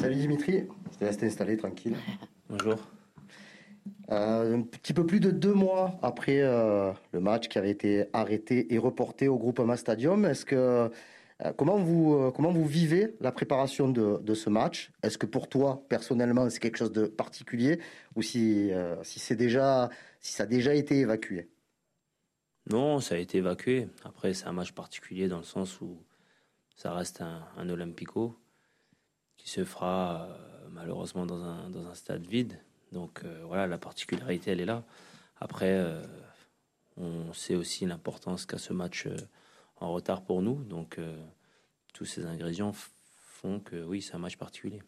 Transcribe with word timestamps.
Salut 0.00 0.16
Dimitri, 0.16 0.64
je 0.92 0.98
te 0.98 1.04
laisse 1.04 1.18
t'installer 1.18 1.56
tranquille. 1.56 1.96
Bonjour. 2.48 2.78
Euh, 4.10 4.56
un 4.56 4.62
petit 4.62 4.92
peu 4.92 5.06
plus 5.06 5.20
de 5.20 5.30
deux 5.30 5.54
mois 5.54 5.98
après 6.02 6.40
euh, 6.40 6.92
le 7.12 7.20
match 7.20 7.48
qui 7.48 7.58
avait 7.58 7.70
été 7.70 8.06
arrêté 8.12 8.72
et 8.74 8.78
reporté 8.78 9.28
au 9.28 9.38
Groupama 9.38 9.76
Stadium, 9.76 10.24
est-ce 10.24 10.44
que 10.44 10.90
euh, 11.44 11.52
comment 11.56 11.76
vous 11.76 12.32
comment 12.32 12.50
vous 12.50 12.66
vivez 12.66 13.14
la 13.20 13.30
préparation 13.30 13.88
de, 13.88 14.18
de 14.20 14.34
ce 14.34 14.50
match? 14.50 14.90
Est-ce 15.04 15.16
que 15.16 15.26
pour 15.26 15.48
toi 15.48 15.84
personnellement 15.88 16.50
c'est 16.50 16.58
quelque 16.58 16.78
chose 16.78 16.92
de 16.92 17.06
particulier? 17.06 17.78
Ou 18.16 18.22
si 18.22 18.70
si 19.02 19.20
c'est 19.20 19.36
déjà 19.36 19.90
si 20.20 20.32
ça 20.32 20.42
a 20.42 20.46
déjà 20.46 20.74
été 20.74 20.98
évacué? 20.98 21.48
Non, 22.68 23.00
ça 23.00 23.14
a 23.14 23.18
été 23.18 23.38
évacué. 23.38 23.88
Après 24.04 24.34
c'est 24.34 24.46
un 24.46 24.52
match 24.52 24.72
particulier 24.72 25.28
dans 25.28 25.38
le 25.38 25.44
sens 25.44 25.80
où 25.80 25.98
ça 26.74 26.92
reste 26.92 27.20
un, 27.20 27.44
un 27.56 27.68
Olympico 27.68 28.36
se 29.48 29.64
fera 29.64 30.28
malheureusement 30.70 31.26
dans 31.26 31.42
un 31.42 31.70
dans 31.70 31.86
un 31.86 31.94
stade 31.94 32.26
vide. 32.26 32.58
Donc 32.92 33.22
euh, 33.24 33.42
voilà, 33.46 33.66
la 33.66 33.78
particularité, 33.78 34.50
elle 34.50 34.60
est 34.60 34.66
là. 34.66 34.84
Après, 35.40 35.72
euh, 35.72 36.02
on 36.96 37.32
sait 37.32 37.54
aussi 37.54 37.86
l'importance 37.86 38.46
qu'a 38.46 38.58
ce 38.58 38.72
match 38.72 39.06
euh, 39.06 39.16
en 39.76 39.92
retard 39.92 40.22
pour 40.22 40.42
nous. 40.42 40.62
Donc 40.64 40.98
tous 41.94 42.04
ces 42.04 42.26
ingrédients 42.26 42.72
font 43.16 43.60
que 43.60 43.82
oui, 43.84 44.02
c'est 44.02 44.14
un 44.14 44.18
match 44.18 44.36
particulier. 44.36 44.82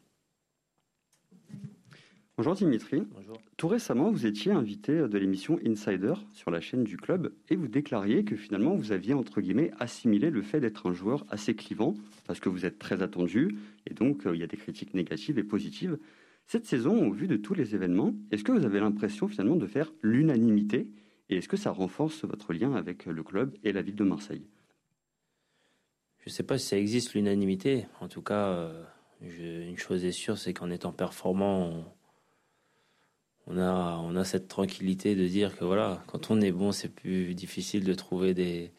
Bonjour 2.40 2.54
Dimitri. 2.54 3.02
Bonjour. 3.14 3.38
Tout 3.58 3.68
récemment, 3.68 4.10
vous 4.10 4.24
étiez 4.24 4.50
invité 4.50 4.94
de 4.94 5.18
l'émission 5.18 5.58
Insider 5.62 6.14
sur 6.32 6.50
la 6.50 6.62
chaîne 6.62 6.84
du 6.84 6.96
club 6.96 7.34
et 7.50 7.54
vous 7.54 7.68
déclariez 7.68 8.24
que 8.24 8.34
finalement 8.34 8.74
vous 8.74 8.92
aviez 8.92 9.12
entre 9.12 9.42
guillemets 9.42 9.72
assimilé 9.78 10.30
le 10.30 10.40
fait 10.40 10.58
d'être 10.58 10.88
un 10.88 10.94
joueur 10.94 11.26
assez 11.28 11.54
clivant 11.54 11.92
parce 12.26 12.40
que 12.40 12.48
vous 12.48 12.64
êtes 12.64 12.78
très 12.78 13.02
attendu 13.02 13.58
et 13.86 13.92
donc 13.92 14.22
il 14.24 14.40
y 14.40 14.42
a 14.42 14.46
des 14.46 14.56
critiques 14.56 14.94
négatives 14.94 15.38
et 15.38 15.44
positives. 15.44 15.98
Cette 16.46 16.64
saison, 16.64 17.08
au 17.08 17.12
vu 17.12 17.26
de 17.26 17.36
tous 17.36 17.52
les 17.52 17.74
événements, 17.74 18.14
est-ce 18.30 18.42
que 18.42 18.52
vous 18.52 18.64
avez 18.64 18.80
l'impression 18.80 19.28
finalement 19.28 19.56
de 19.56 19.66
faire 19.66 19.92
l'unanimité 20.00 20.88
et 21.28 21.36
est-ce 21.36 21.48
que 21.48 21.58
ça 21.58 21.72
renforce 21.72 22.24
votre 22.24 22.54
lien 22.54 22.74
avec 22.74 23.04
le 23.04 23.22
club 23.22 23.54
et 23.64 23.72
la 23.72 23.82
ville 23.82 23.96
de 23.96 24.04
Marseille? 24.04 24.46
Je 26.20 26.30
ne 26.30 26.32
sais 26.32 26.44
pas 26.44 26.56
si 26.56 26.68
ça 26.68 26.78
existe 26.78 27.12
l'unanimité. 27.12 27.86
En 28.00 28.08
tout 28.08 28.22
cas, 28.22 28.48
euh, 28.48 28.82
une 29.20 29.76
chose 29.76 30.06
est 30.06 30.12
sûre, 30.12 30.38
c'est 30.38 30.54
qu'en 30.54 30.70
étant 30.70 30.92
performant, 30.92 31.66
on, 31.66 31.84
a, 33.58 33.98
on 34.02 34.16
a 34.16 34.24
cette 34.24 34.48
tranquillité 34.48 35.14
de 35.14 35.26
dire 35.26 35.56
que 35.56 35.64
voilà, 35.64 36.02
quand 36.06 36.30
on 36.30 36.40
est 36.40 36.52
bon, 36.52 36.72
c'est 36.72 36.88
plus 36.88 37.34
difficile 37.34 37.84
de 37.84 37.94
trouver 37.94 38.34
des, 38.34 38.72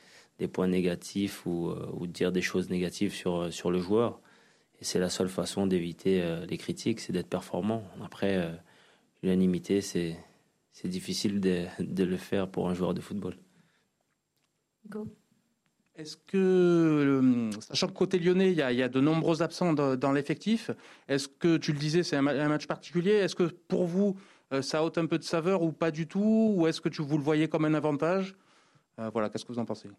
points 0.54 0.68
négatifs 0.68 1.46
ou, 1.46 1.70
euh, 1.70 1.90
ou, 1.94 2.08
de 2.08 2.12
dire 2.12 2.32
des 2.32 2.42
choses 2.42 2.70
négatives 2.70 3.14
sur, 3.14 3.54
sur 3.54 3.70
le 3.70 3.80
joueur. 3.80 4.20
Et 4.82 4.84
c'est 4.84 5.00
la 5.00 5.10
seule 5.10 5.30
façon 5.30 5.68
d'éviter 5.68 6.22
euh, 6.22 6.46
les 6.48 6.58
critiques, 6.58 7.00
c'est 7.00 7.14
d'être 7.14 7.30
performant. 7.30 7.84
Après, 8.04 8.38
euh, 8.38 8.52
l'unanimité, 9.22 9.80
c'est, 9.82 10.18
c'est 10.72 10.88
difficile 10.88 11.40
de, 11.40 11.66
de, 11.80 12.04
le 12.04 12.18
faire 12.18 12.50
pour 12.50 12.68
un 12.68 12.74
joueur 12.74 12.96
de 12.96 13.02
football. 13.02 13.36
Go. 14.90 15.08
Est-ce 15.96 16.18
que, 16.18 17.50
sachant 17.60 17.88
que 17.88 17.94
côté 17.94 18.18
lyonnais, 18.18 18.52
il 18.52 18.58
y, 18.58 18.62
a, 18.62 18.72
il 18.72 18.78
y 18.80 18.82
a 18.82 18.90
de 18.90 19.00
nombreux 19.00 19.44
absents 19.44 19.74
dans, 19.74 20.12
l'effectif, 20.12 20.72
est-ce 21.08 21.28
que, 21.28 21.58
tu 21.58 21.74
le 21.74 21.78
disais, 21.78 22.02
c'est 22.02 22.16
un, 22.16 22.22
match 22.22 22.66
particulier 22.66 23.12
Est-ce 23.12 23.36
que 23.36 23.44
pour 23.44 23.86
vous, 23.86 24.18
euh, 24.18 24.41
ça 24.62 24.84
ôte 24.84 24.98
un 24.98 25.06
peu 25.06 25.18
de 25.18 25.24
saveur 25.24 25.62
ou 25.64 25.72
pas 25.72 25.92
du 25.92 26.08
tout? 26.08 26.54
Ou 26.56 26.68
est-ce 26.68 26.82
que 26.82 26.90
tu, 26.90 27.02
vous 27.02 27.18
le 27.18 27.24
voyez 27.24 27.48
comme 27.48 27.66
un 27.66 27.74
avantage? 27.74 28.36
Voilà, 28.98 29.30
qu'est-ce 29.30 29.46
que 29.46 29.52
vous 29.52 29.60
en 29.60 29.66
pensez? 29.66 29.90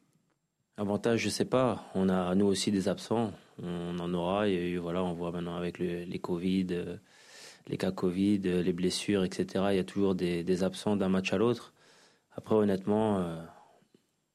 Avantage, 0.78 1.20
je 1.20 1.28
sais 1.28 1.44
pas. 1.44 1.84
On 1.94 2.08
a 2.08 2.34
nous 2.34 2.46
aussi 2.46 2.70
des 2.70 2.88
absents. 2.88 3.32
On 3.62 3.98
en 3.98 4.14
aura. 4.14 4.48
Et 4.48 4.78
voilà, 4.78 5.04
on 5.04 5.12
voit 5.12 5.30
maintenant 5.30 5.54
avec 5.54 5.78
les 5.78 6.18
Covid, 6.18 6.68
euh, 6.70 6.96
les 7.68 7.76
cas 7.76 7.92
Covid, 7.92 8.40
euh, 8.46 8.62
les 8.62 8.72
blessures, 8.72 9.22
etc. 9.22 9.66
Il 9.70 9.76
y 9.76 9.78
a 9.78 9.84
toujours 9.84 10.14
des, 10.14 10.64
absents 10.64 10.96
d'un 10.96 11.10
match 11.10 11.32
à 11.32 11.36
l'autre. 11.36 11.74
Après, 12.36 12.54
honnêtement, 12.54 13.18
euh, 13.18 13.36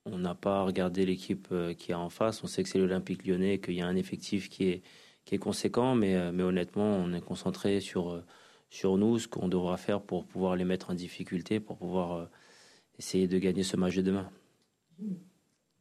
on 0.05 0.19
n'a 0.19 0.35
pas 0.35 0.61
regardé 0.61 1.05
l'équipe 1.07 1.47
qui 1.77 1.91
est 1.91 1.95
en 1.95 2.09
face. 2.09 2.43
On 2.43 2.47
sait 2.47 2.61
que 2.61 2.69
c'est 2.69 2.79
l'Olympique 2.79 3.25
Lyonnais, 3.25 3.59
qu'il 3.59 3.73
y 3.73 3.81
a 3.81 3.87
un 3.87 3.95
effectif 3.95 4.47
qui 4.49 4.83
est 5.31 5.37
conséquent, 5.39 5.95
mais 5.95 6.15
honnêtement, 6.41 6.97
on 6.97 7.13
est 7.13 7.21
concentré 7.21 7.81
sur 7.81 8.23
sur 8.69 8.97
nous, 8.97 9.19
ce 9.19 9.27
qu'on 9.27 9.47
devra 9.47 9.77
faire 9.77 10.01
pour 10.01 10.25
pouvoir 10.25 10.55
les 10.55 10.65
mettre 10.65 10.89
en 10.89 10.93
difficulté, 10.93 11.59
pour 11.59 11.77
pouvoir 11.77 12.29
essayer 12.97 13.27
de 13.27 13.37
gagner 13.37 13.63
ce 13.63 13.77
match 13.77 13.95
de 13.95 14.01
demain. 14.01 14.29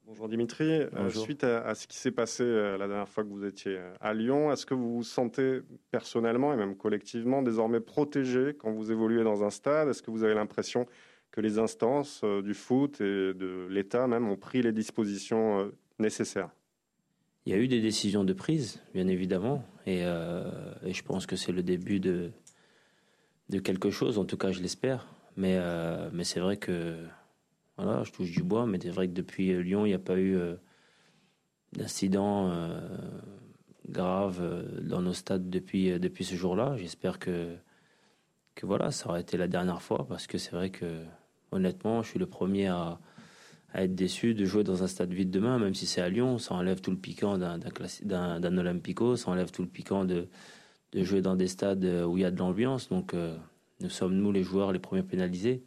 Bonjour 0.07 0.29
Dimitri. 0.29 0.71
Euh, 0.71 1.11
suite 1.11 1.43
à, 1.43 1.75
ce 1.75 1.89
qui 1.89 1.97
s'est 1.97 2.13
passé 2.13 2.45
euh, 2.45 2.79
la 2.79 2.87
dernière 2.87 3.09
fois 3.09 3.25
que 3.25 3.29
vous 3.29 3.45
étiez 3.45 3.77
euh, 3.77 3.93
à 4.01 4.15
Lyon, 4.15 4.53
est-ce 4.53 4.65
que 4.65 4.73
vous 4.73 4.95
vous 4.95 5.03
sentez 5.03 5.63
personnellement 5.91 6.55
et 6.55 6.57
même 6.57 6.77
collectivement 6.77 7.43
désormais 7.43 7.81
protégé 7.81 8.55
quand 8.57 8.71
vous 8.71 8.93
évoluez 8.93 9.25
dans 9.25 9.43
un 9.43 9.51
stade? 9.51 9.89
Est-ce 9.89 10.03
que 10.03 10.13
vous 10.13 10.23
avez 10.23 10.35
l'impression 10.35 10.87
que 11.33 11.41
les 11.41 11.59
instances 11.59 12.23
du 12.45 12.55
foot 12.55 13.01
et 13.01 13.35
de 13.35 13.67
l'État 13.69 14.07
même 14.07 14.29
ont 14.29 14.37
pris 14.37 14.63
les 14.63 14.71
dispositions 14.71 15.73
nécessaires? 15.99 16.51
Il 17.45 17.53
y 17.53 17.57
a 17.57 17.59
eu 17.59 17.67
des 17.67 17.81
décisions 17.81 18.23
de 18.23 18.33
prise, 18.33 18.81
bien 18.95 19.09
évidemment, 19.09 19.65
et, 19.87 20.03
et 20.03 20.93
je 20.93 21.03
pense 21.03 21.27
que 21.27 21.37
c'est 21.37 21.53
le 21.53 21.63
début 21.63 22.01
de, 22.01 22.31
de 23.51 23.59
quelque 23.59 23.91
chose, 23.91 24.19
en 24.19 24.25
tout 24.25 24.37
cas 24.37 24.53
je 24.53 24.61
l'espère. 24.61 25.07
Mais, 25.37 25.61
mais 26.13 26.25
c'est 26.25 26.41
vrai 26.41 26.57
que 26.57 26.97
voilà, 27.77 28.05
je 28.05 28.13
touche 28.13 28.31
du 28.31 28.43
bois, 28.43 28.67
mais 28.67 28.79
c'est 28.83 28.91
vrai 28.91 29.07
que 29.07 29.13
depuis 29.13 29.53
euh, 29.53 29.61
Lyon, 29.61 29.85
il 29.85 29.91
n'y 29.91 29.95
a 29.95 29.99
pas 29.99 30.17
eu 30.17 30.37
euh, 30.37 30.55
d'incident 31.73 32.51
euh, 32.51 32.81
grave 33.89 34.43
dans 34.83 35.03
nos 35.03 35.13
stades 35.13 35.51
depuis, 35.51 35.99
depuis 36.01 36.25
ce 36.25 36.35
jour-là. 36.35 36.77
J'espère 36.79 37.19
que, 37.19 37.55
que 38.55 38.67
voilà, 38.67 38.91
ça 38.91 39.11
aurait 39.11 39.21
été 39.21 39.37
la 39.37 39.47
dernière 39.47 39.83
fois 39.83 40.07
parce 40.09 40.27
que 40.27 40.39
c'est 40.39 40.53
vrai 40.53 40.71
que, 40.71 41.03
honnêtement, 41.53 42.03
je 42.03 42.09
suis 42.09 42.19
le 42.19 42.27
premier 42.27 42.69
à, 42.69 42.99
à, 43.75 43.85
être 43.85 43.95
déçu 43.95 44.35
de 44.35 44.47
jouer 44.47 44.65
dans 44.65 44.83
un 44.83 44.87
stade 44.87 45.13
vide 45.13 45.31
demain, 45.31 45.59
même 45.59 45.75
si 45.75 45.87
c'est 45.87 46.01
à 46.01 46.09
Lyon. 46.09 46.39
Ça 46.39 46.55
enlève 46.55 46.81
tout 46.81 46.91
le 46.91 46.97
piquant 46.97 47.37
d'un, 47.37 48.59
Olympico, 48.59 49.17
ça 49.17 49.31
enlève 49.31 49.51
tout 49.51 49.63
le 49.63 49.69
piquant 49.69 50.07
de, 50.07 50.29
de 50.93 51.03
jouer 51.03 51.21
dans 51.23 51.37
des 51.37 51.49
stades 51.49 51.85
où 51.85 52.17
il 52.17 52.23
y 52.23 52.25
a 52.25 52.31
de 52.31 52.39
l'ambiance. 52.39 52.89
Donc, 52.89 53.15
nous 53.81 53.91
sommes, 53.91 54.15
nous, 54.15 54.33
les 54.33 54.43
joueurs, 54.43 54.73
les 54.73 54.79
premiers 54.79 55.03
pénalisés. 55.03 55.63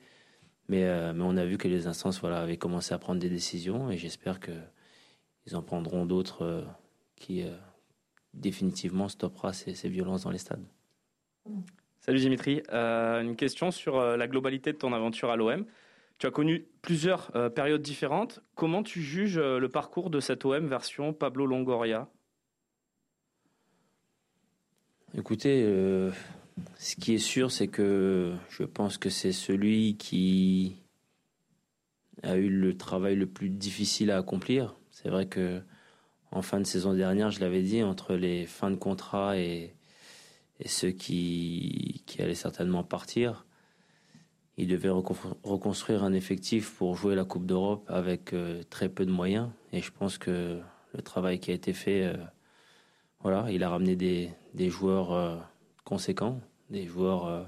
Mais, 0.69 0.83
euh, 0.83 1.13
mais 1.13 1.23
on 1.23 1.35
a 1.35 1.45
vu 1.45 1.57
que 1.57 1.67
les 1.67 1.87
instances 1.87 2.19
voilà, 2.21 2.41
avaient 2.41 2.57
commencé 2.57 2.93
à 2.93 2.99
prendre 2.99 3.19
des 3.19 3.29
décisions 3.29 3.89
et 3.89 3.97
j'espère 3.97 4.39
qu'ils 4.39 5.55
en 5.55 5.63
prendront 5.63 6.05
d'autres 6.05 6.43
euh, 6.43 6.61
qui 7.15 7.41
euh, 7.41 7.55
définitivement 8.35 9.09
stoppera 9.09 9.51
ces, 9.51 9.73
ces, 9.73 9.89
violences 9.89 10.23
dans 10.23 10.29
les 10.29 10.37
stades. 10.37 10.63
Salut 12.01 12.19
Dimitri, 12.19 12.61
une 12.71 13.35
question 13.35 13.71
sur 13.71 13.99
la 13.99 14.27
globalité 14.27 14.71
de 14.71 14.77
ton 14.77 14.93
aventure 14.93 15.31
à 15.31 15.35
l'OM. 15.35 15.65
Tu 16.17 16.27
as 16.27 16.31
connu 16.31 16.65
plusieurs 16.81 17.31
périodes 17.53 17.81
différentes. 17.81 18.41
Comment 18.55 18.83
tu 18.83 19.01
juges 19.01 19.39
le 19.39 19.67
parcours 19.67 20.09
de 20.09 20.19
cette 20.19 20.45
OM 20.45 20.67
version 20.67 21.13
Pablo 21.13 21.45
Longoria? 21.45 22.07
Écoutez, 25.19 25.63
ce 26.77 26.95
qui 26.95 27.15
est 27.15 27.19
sûr, 27.19 27.51
c'est 27.51 27.67
que 27.67 28.33
je 28.49 28.63
pense 28.63 28.97
que 28.97 29.09
c'est 29.09 29.33
celui 29.33 29.97
qui 29.97 30.77
a 32.23 32.37
eu 32.37 32.49
le 32.49 32.77
travail 32.77 33.15
le 33.15 33.27
plus 33.27 33.49
difficile 33.49 34.11
à 34.11 34.17
accomplir. 34.17 34.75
C'est 34.91 35.09
vrai 35.09 35.27
que 35.27 35.61
en 36.31 36.41
fin 36.41 36.59
de 36.59 36.65
saison 36.65 36.93
dernière, 36.93 37.31
je 37.31 37.39
l'avais 37.39 37.61
dit, 37.61 37.83
entre 37.83 38.13
les 38.13 38.45
fins 38.45 38.71
de 38.71 38.75
contrat 38.75 39.37
et, 39.37 39.73
ceux 40.65 40.91
qui, 40.91 42.03
qui 42.05 42.21
allaient 42.21 42.35
certainement 42.35 42.83
partir, 42.83 43.45
il 44.57 44.67
devait 44.67 44.89
reconstruire 44.89 46.03
un 46.03 46.13
effectif 46.13 46.75
pour 46.75 46.95
jouer 46.95 47.15
la 47.15 47.23
Coupe 47.23 47.45
d'Europe 47.45 47.85
avec 47.87 48.33
euh, 48.33 48.61
très 48.69 48.89
peu 48.89 49.05
de 49.05 49.11
moyens. 49.11 49.49
Et 49.71 49.81
je 49.81 49.91
pense 49.91 50.17
que 50.17 50.59
le 50.93 51.01
travail 51.01 51.39
qui 51.39 51.51
a 51.51 51.53
été 51.53 51.71
fait, 51.71 52.03
euh, 52.03 52.17
voilà, 53.21 53.47
il 53.51 53.63
a 53.63 53.69
ramené 53.69 53.95
des, 53.95 54.69
joueurs 54.69 55.11
euh, 55.11 55.35
conséquents 55.83 56.39
des 56.69 56.85
joueurs 56.85 57.25
euh, 57.25 57.43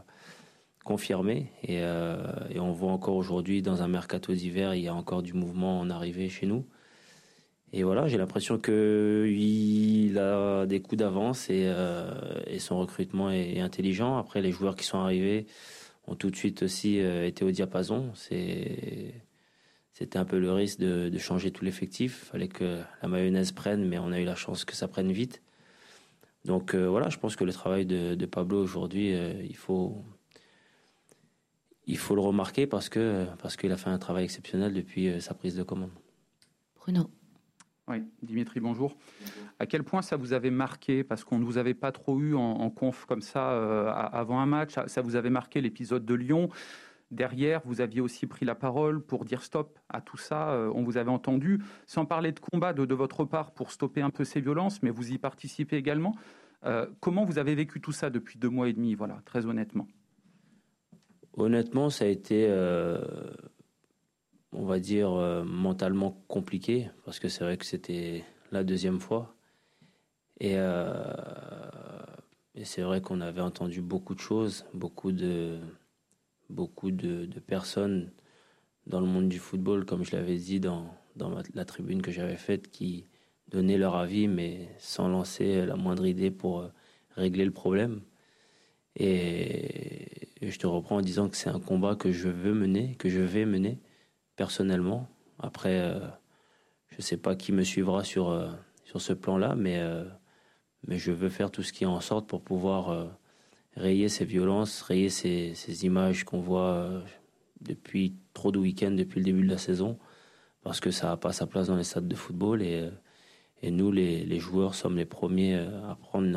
confirmés. 0.84 1.52
Euh, 1.70 2.50
et, 2.50 2.60
on 2.60 2.72
voit 2.72 2.92
encore 2.92 3.16
aujourd'hui, 3.16 3.62
dans 3.62 3.82
un 3.82 3.88
mercato 3.88 4.34
d'hiver, 4.34 4.76
il 4.76 4.84
y 4.84 4.88
a 4.88 4.96
encore 4.96 5.22
du 5.22 5.34
mouvement 5.34 5.80
en 5.80 5.90
arrivée 5.90 6.28
chez 6.28 6.46
nous. 6.46 6.66
Et 7.72 7.84
voilà, 7.84 8.08
j'ai 8.08 8.18
l'impression 8.18 8.58
qu'il 8.58 10.18
a 10.20 10.66
des 10.66 10.82
coups 10.82 10.98
d'avance 10.98 11.50
et, 11.50 11.72
son 12.60 12.80
recrutement 12.80 13.32
est, 13.32 13.62
intelligent. 13.62 14.18
Après, 14.18 14.42
les 14.42 14.52
joueurs 14.52 14.76
qui 14.76 14.84
sont 14.84 14.98
arrivés 14.98 15.46
ont 16.08 16.16
tout 16.16 16.30
de 16.30 16.36
suite 16.36 16.64
aussi 16.64 16.98
été 16.98 17.46
au 17.46 17.52
diapason. 17.52 18.12
c'était 18.14 20.18
un 20.18 20.26
peu 20.26 20.38
le 20.38 20.52
risque 20.52 20.80
de, 20.80 21.08
de 21.08 21.18
changer 21.18 21.52
tout 21.52 21.64
l'effectif. 21.64 22.26
Fallait 22.32 22.50
que 22.50 22.82
la 23.02 23.08
mayonnaise 23.08 23.54
prenne, 23.54 23.88
mais 23.88 24.00
on 24.00 24.12
a 24.12 24.20
eu 24.20 24.26
la 24.26 24.36
chance 24.36 24.66
que 24.66 24.76
ça 24.76 24.90
prenne 24.90 25.14
vite. 25.14 25.42
Donc 26.46 26.74
euh, 26.74 26.88
voilà, 26.88 27.10
je 27.10 27.18
pense 27.18 27.36
que 27.36 27.44
le 27.44 27.54
travail 27.54 27.86
de, 27.86 28.26
Pablo 28.26 28.62
aujourd'hui, 28.62 29.14
euh, 29.14 29.44
il 29.44 29.56
faut 29.56 30.04
il 31.86 31.98
faut 31.98 32.16
le 32.16 32.22
remarquer 32.22 32.68
parce 32.68 32.90
que 32.90 33.26
parce 33.42 33.58
qu'il 33.58 33.72
a 33.72 33.78
fait 33.78 33.90
un 33.90 34.00
travail 34.00 34.24
exceptionnel 34.24 34.74
depuis 34.74 35.10
euh, 35.10 35.20
sa 35.20 35.34
prise 35.34 35.56
de 35.56 35.64
commande. 35.64 35.92
Bruno. 36.76 37.10
Oui, 37.88 38.04
Dimitri, 38.22 38.60
bonjour. 38.60 38.96
À 39.60 39.66
quel 39.66 39.84
point 39.84 40.02
ça 40.02 40.16
vous 40.16 40.34
avait 40.34 40.52
marqué? 40.52 41.04
Parce 41.04 41.24
qu'on 41.24 41.40
ne 41.40 41.44
vous 41.44 41.58
avait 41.58 41.74
pas 41.74 41.92
trop 41.92 42.20
eu 42.20 42.36
en, 42.36 42.70
conf 42.70 43.06
comme 43.06 43.22
ça 43.22 43.52
euh, 43.52 43.92
avant 43.92 44.40
un 44.40 44.46
match. 44.46 44.76
Ça 44.88 45.02
vous 45.02 45.16
avait 45.16 45.30
marqué 45.30 45.62
l'épisode 45.62 46.06
de 46.06 46.14
Lyon? 46.14 46.50
Derrière, 47.12 47.62
vous 47.66 47.82
aviez 47.82 48.00
aussi 48.00 48.26
pris 48.26 48.46
la 48.46 48.56
parole 48.56 49.02
pour 49.02 49.26
dire 49.26 49.44
stop 49.44 49.78
à 49.90 50.00
tout 50.00 50.16
ça. 50.16 50.52
Euh, 50.52 50.72
on 50.74 50.82
vous 50.82 50.96
avait 50.96 51.12
entendu, 51.12 51.62
sans 51.86 52.06
parler 52.06 52.32
de 52.32 52.40
combat 52.40 52.72
de, 52.72 52.94
votre 52.94 53.26
part 53.26 53.52
pour 53.52 53.72
stopper 53.72 54.02
un 54.02 54.10
peu 54.10 54.24
ces 54.24 54.40
violences, 54.40 54.82
mais 54.82 54.92
vous 54.92 55.12
y 55.12 55.18
participez 55.18 55.76
également. 55.76 56.16
Euh, 56.64 56.88
comment 57.02 57.26
vous 57.26 57.38
avez 57.38 57.54
vécu 57.54 57.82
tout 57.82 57.92
ça 57.92 58.10
depuis 58.10 58.40
deux 58.40 58.48
mois 58.50 58.70
et 58.70 58.74
demi, 58.74 58.96
voilà, 58.96 59.22
très 59.26 59.46
honnêtement? 59.46 59.90
Honnêtement, 61.34 61.90
ça 61.90 62.06
a 62.06 62.08
été, 62.08 62.48
euh, 62.48 63.04
on 64.54 64.66
va 64.66 64.80
dire, 64.80 65.12
mentalement 65.46 66.24
compliqué, 66.30 66.90
parce 67.04 67.20
que 67.20 67.28
c'est 67.28 67.44
vrai 67.44 67.58
que 67.58 67.66
c'était 67.66 68.24
la 68.54 68.64
deuxième 68.64 69.02
fois. 69.02 69.36
Et, 70.40 70.56
et 72.56 72.64
c'est 72.64 72.84
vrai 72.84 73.02
qu'on 73.02 73.20
avait 73.20 73.42
entendu 73.42 73.82
beaucoup 73.82 74.16
de 74.16 74.20
choses, 74.20 74.66
beaucoup 74.74 75.12
de 75.12 75.60
beaucoup 76.52 76.92
de, 76.92 77.28
personnes 77.40 78.12
dans 78.88 79.00
le 79.00 79.08
monde 79.08 79.30
du 79.30 79.40
football, 79.40 79.86
comme 79.86 80.04
je 80.04 80.16
l'avais 80.16 80.38
dit 80.38 80.60
dans, 80.60 80.86
dans 81.16 81.32
la 81.54 81.66
tribune 81.66 82.02
que 82.02 82.12
j'avais 82.12 82.38
faite, 82.38 82.70
qui 82.70 83.06
donnaient 83.52 83.78
leur 83.78 83.96
avis, 83.96 84.28
mais 84.28 84.70
sans 84.80 85.08
lancer 85.08 85.66
la 85.66 85.76
moindre 85.76 86.06
idée 86.06 86.32
pour 86.32 86.62
euh, 86.62 86.68
régler 87.16 87.46
le 87.46 87.52
problème. 87.52 88.02
Et, 88.96 90.30
je 90.42 90.58
te 90.58 90.66
reprends 90.66 90.98
en 90.98 91.02
disant 91.02 91.30
que 91.30 91.38
c'est 91.38 91.50
un 91.50 91.60
combat 91.60 91.96
que 91.96 92.12
je 92.12 92.28
veux 92.28 92.54
mener, 92.54 92.96
que 92.96 93.10
je 93.10 93.20
vais 93.20 93.46
mener 93.46 93.80
personnellement. 94.36 95.08
Après, 95.38 95.80
euh, 95.80 96.00
je 96.88 96.98
ne 96.98 97.02
sais 97.02 97.18
pas 97.18 97.36
qui 97.36 97.52
me 97.52 97.64
suivra 97.64 98.04
sur, 98.04 98.30
euh, 98.30 98.50
sur 98.84 99.02
ce 99.02 99.14
plan-là, 99.14 99.56
mais, 99.56 99.80
mais 100.88 100.98
je 100.98 101.12
veux 101.12 101.30
faire 101.30 101.52
tout 101.52 101.62
ce 101.64 101.72
qui 101.74 101.84
est 101.84 101.88
en 101.88 102.02
sorte 102.02 102.28
pour 102.28 102.42
pouvoir 102.42 103.12
rayer 103.76 104.10
ces 104.10 104.26
violences, 104.26 104.82
rayer 104.82 105.10
ces, 105.10 105.86
images 105.86 106.24
qu'on 106.24 106.40
voit 106.40 106.74
euh, 106.74 107.02
depuis 107.62 108.16
trop 108.34 108.52
de 108.52 108.60
week-ends, 108.60 108.92
depuis 108.92 109.20
le 109.20 109.26
début 109.26 109.44
de 109.44 109.50
la 109.50 109.58
saison, 109.58 109.98
parce 110.62 110.80
que 110.80 110.92
ça 110.92 111.08
n'a 111.08 111.18
pas 111.18 111.32
sa 111.32 111.48
place 111.48 111.68
dans 111.68 111.76
les 111.76 111.84
stades 111.84 112.08
de 112.08 112.16
football. 112.16 112.62
Et, 112.62 112.90
euh, 113.64 113.70
nous, 113.70 113.92
les, 113.92 114.26
les, 114.26 114.40
joueurs, 114.40 114.74
sommes 114.74 114.98
les 114.98 115.06
premiers 115.06 115.56
euh, 115.56 115.90
à 115.90 115.96
prendre 115.96 116.28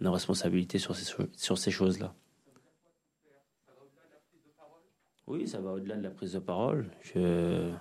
nos, 0.00 0.12
responsabilités 0.12 0.78
sur 0.78 0.94
ces, 0.94 1.10
sur 1.36 1.58
ces 1.58 1.70
choses-là. 1.70 2.14
Oui, 5.26 5.48
ça 5.48 5.58
va 5.60 5.72
au-delà 5.72 5.96
de 5.96 6.02
la 6.02 6.10
prise 6.10 6.34
de 6.34 6.38
parole. 6.38 6.90
Je 7.00 7.18
ne 7.18 7.72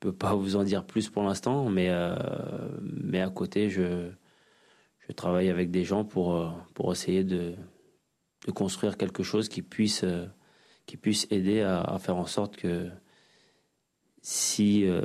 peux 0.00 0.14
pas 0.14 0.34
vous 0.34 0.56
en 0.56 0.64
dire 0.64 0.86
plus 0.86 1.10
pour 1.10 1.22
l'instant, 1.22 1.68
mais, 1.68 1.90
mais 2.80 3.20
à 3.20 3.28
côté, 3.28 3.68
je, 3.68 4.10
je 5.08 5.12
travaille 5.12 5.50
avec 5.50 5.70
des 5.70 5.84
gens 5.84 6.04
pour, 6.04 6.34
euh, 6.34 6.50
pour 6.74 6.92
essayer 6.92 7.24
de, 7.24 7.54
de 8.46 8.50
construire 8.52 8.96
quelque 8.96 9.22
chose 9.22 9.48
qui 9.48 9.62
puisse, 9.62 10.04
euh, 10.04 10.26
qui 10.86 10.96
puisse 10.96 11.26
aider 11.30 11.60
à, 11.60 11.98
faire 11.98 12.16
en 12.16 12.26
sorte 12.26 12.56
que 12.56 12.88
si 14.22 14.84
euh, 14.86 15.02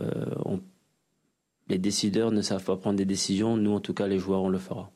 les 1.68 1.78
décideurs 1.78 2.31
ne 2.31 2.42
savent 2.42 2.63
pas 2.63 2.78
prendre 2.78 2.98
des 2.98 3.06
décisions, 3.06 3.57
nous 3.57 3.74
en 3.74 3.80
tout 3.80 3.94
cas 3.94 4.07
les 4.07 4.19
joueurs 4.19 4.44
on 4.44 4.50
le 4.50 4.57
fera. 4.57 4.92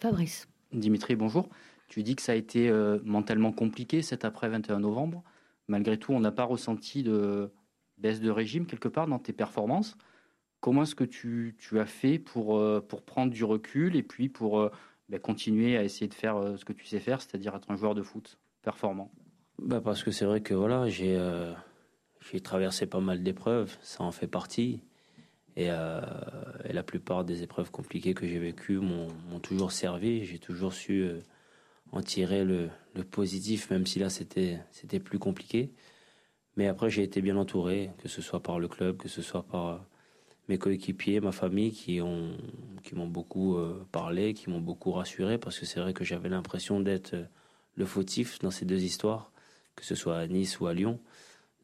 Fabrice. 0.00 0.48
Dimitri, 0.72 1.14
bonjour. 1.14 1.48
Tu 1.88 2.02
dis 2.02 2.16
que 2.16 2.22
ça 2.22 2.32
a 2.32 2.34
été 2.34 2.70
mentalement 3.04 3.52
compliqué 3.52 4.02
cet 4.02 4.24
après 4.24 4.48
21 4.48 4.80
novembre. 4.80 5.22
Malgré 5.68 5.96
tout, 5.98 6.12
on 6.12 6.18
n'a 6.18 6.32
pas 6.32 6.44
ressenti 6.44 7.04
de 7.04 7.52
baisse 7.98 8.20
de 8.20 8.30
régime 8.30 8.66
quelque 8.66 8.88
part 8.88 9.06
dans 9.06 9.20
tes 9.20 9.32
performances. 9.32 9.96
Comment 10.64 10.84
est-ce 10.84 10.94
que 10.94 11.04
tu, 11.04 11.54
as 11.78 11.84
fait 11.84 12.18
pour, 12.18 12.56
euh, 12.56 12.80
pour 12.80 13.02
prendre 13.02 13.30
du 13.30 13.44
recul 13.44 13.96
et 13.96 14.02
puis 14.02 14.30
pour 14.30 14.58
euh, 14.58 14.70
bah, 15.10 15.18
continuer 15.18 15.76
à 15.76 15.84
essayer 15.84 16.08
de 16.08 16.14
faire 16.14 16.38
euh, 16.38 16.56
ce 16.56 16.64
que 16.64 16.72
tu 16.72 16.86
sais 16.86 17.00
faire, 17.00 17.20
c'est-à-dire 17.20 17.54
être 17.54 17.70
un 17.70 17.76
joueur 17.76 17.94
de 17.94 18.00
foot 18.00 18.38
performant? 18.62 19.12
Bah 19.58 19.82
Parce 19.84 20.02
que 20.02 20.10
c'est 20.10 20.24
vrai 20.24 20.40
que 20.40 20.54
voilà, 20.54 20.88
j'ai 20.88 21.20
traversé 22.42 22.86
pas 22.86 23.00
mal 23.00 23.22
d'épreuves, 23.22 23.76
ça 23.82 24.04
en 24.04 24.10
fait 24.10 24.26
partie. 24.26 24.80
Et, 25.56 25.66
la 25.66 26.82
plupart 26.82 27.26
des 27.26 27.42
épreuves 27.42 27.70
compliquées 27.70 28.14
que 28.14 28.26
j'ai 28.26 28.38
vécues 28.38 28.78
m'ont 28.78 29.40
toujours 29.42 29.70
servi. 29.70 30.24
J'ai 30.24 30.38
toujours 30.38 30.72
su 30.72 31.10
en 31.92 32.00
tirer 32.00 32.42
le, 32.42 32.70
positif, 33.10 33.68
même 33.68 33.84
si 33.84 33.98
là 33.98 34.08
c'était 34.08 35.00
plus 35.04 35.18
compliqué. 35.18 35.74
Mais 36.56 36.68
après, 36.68 36.88
j'ai 36.88 37.02
été 37.02 37.20
bien 37.20 37.36
entouré, 37.36 37.90
que 37.98 38.08
ce 38.08 38.22
soit 38.22 38.42
par 38.42 38.58
le 38.58 38.66
club, 38.66 38.96
que 38.96 39.08
ce 39.08 39.20
soit 39.20 39.42
par 39.42 39.84
mes 40.48 40.58
coéquipiers, 40.58 41.20
ma 41.20 41.32
famille 41.32 41.72
qui 41.72 42.00
ont 42.00 42.36
qui 42.82 42.94
m'ont 42.94 43.08
beaucoup 43.08 43.56
euh, 43.56 43.86
parlé, 43.92 44.34
qui 44.34 44.50
m'ont 44.50 44.60
beaucoup 44.60 44.92
rassuré 44.92 45.38
parce 45.38 45.58
que 45.58 45.64
c'est 45.64 45.80
vrai 45.80 45.94
que 45.94 46.04
j'avais 46.04 46.28
l'impression 46.28 46.80
d'être 46.80 47.14
euh, 47.14 47.24
le 47.76 47.86
fautif 47.86 48.38
dans 48.40 48.50
ces 48.50 48.66
deux 48.66 48.82
histoires, 48.82 49.32
que 49.74 49.84
ce 49.84 49.94
soit 49.94 50.18
à 50.18 50.26
Nice 50.26 50.60
ou 50.60 50.66
à 50.66 50.74
Lyon. 50.74 51.00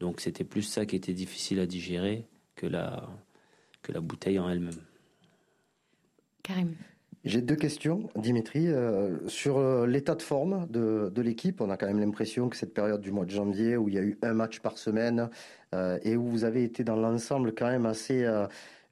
Donc 0.00 0.20
c'était 0.20 0.44
plus 0.44 0.62
ça 0.62 0.86
qui 0.86 0.96
était 0.96 1.12
difficile 1.12 1.60
à 1.60 1.66
digérer 1.66 2.26
que 2.56 2.66
la 2.66 3.08
que 3.82 3.92
la 3.92 4.00
bouteille 4.00 4.38
en 4.38 4.48
elle-même. 4.48 4.80
Karim. 6.42 6.74
J'ai 7.24 7.42
deux 7.42 7.56
questions, 7.56 8.08
Dimitri. 8.16 8.68
Euh, 8.68 9.28
sur 9.28 9.86
l'état 9.86 10.14
de 10.14 10.22
forme 10.22 10.66
de, 10.70 11.10
de 11.14 11.22
l'équipe, 11.22 11.60
on 11.60 11.68
a 11.70 11.76
quand 11.76 11.86
même 11.86 12.00
l'impression 12.00 12.48
que 12.48 12.56
cette 12.56 12.72
période 12.72 13.00
du 13.00 13.12
mois 13.12 13.26
de 13.26 13.30
janvier, 13.30 13.76
où 13.76 13.88
il 13.88 13.94
y 13.94 13.98
a 13.98 14.02
eu 14.02 14.18
un 14.22 14.32
match 14.32 14.60
par 14.60 14.78
semaine, 14.78 15.28
et 16.02 16.16
où 16.16 16.26
vous 16.26 16.44
avez 16.44 16.64
été 16.64 16.82
dans 16.82 16.96
l'ensemble 16.96 17.54
quand 17.54 17.68
même 17.68 17.86
assez 17.86 18.26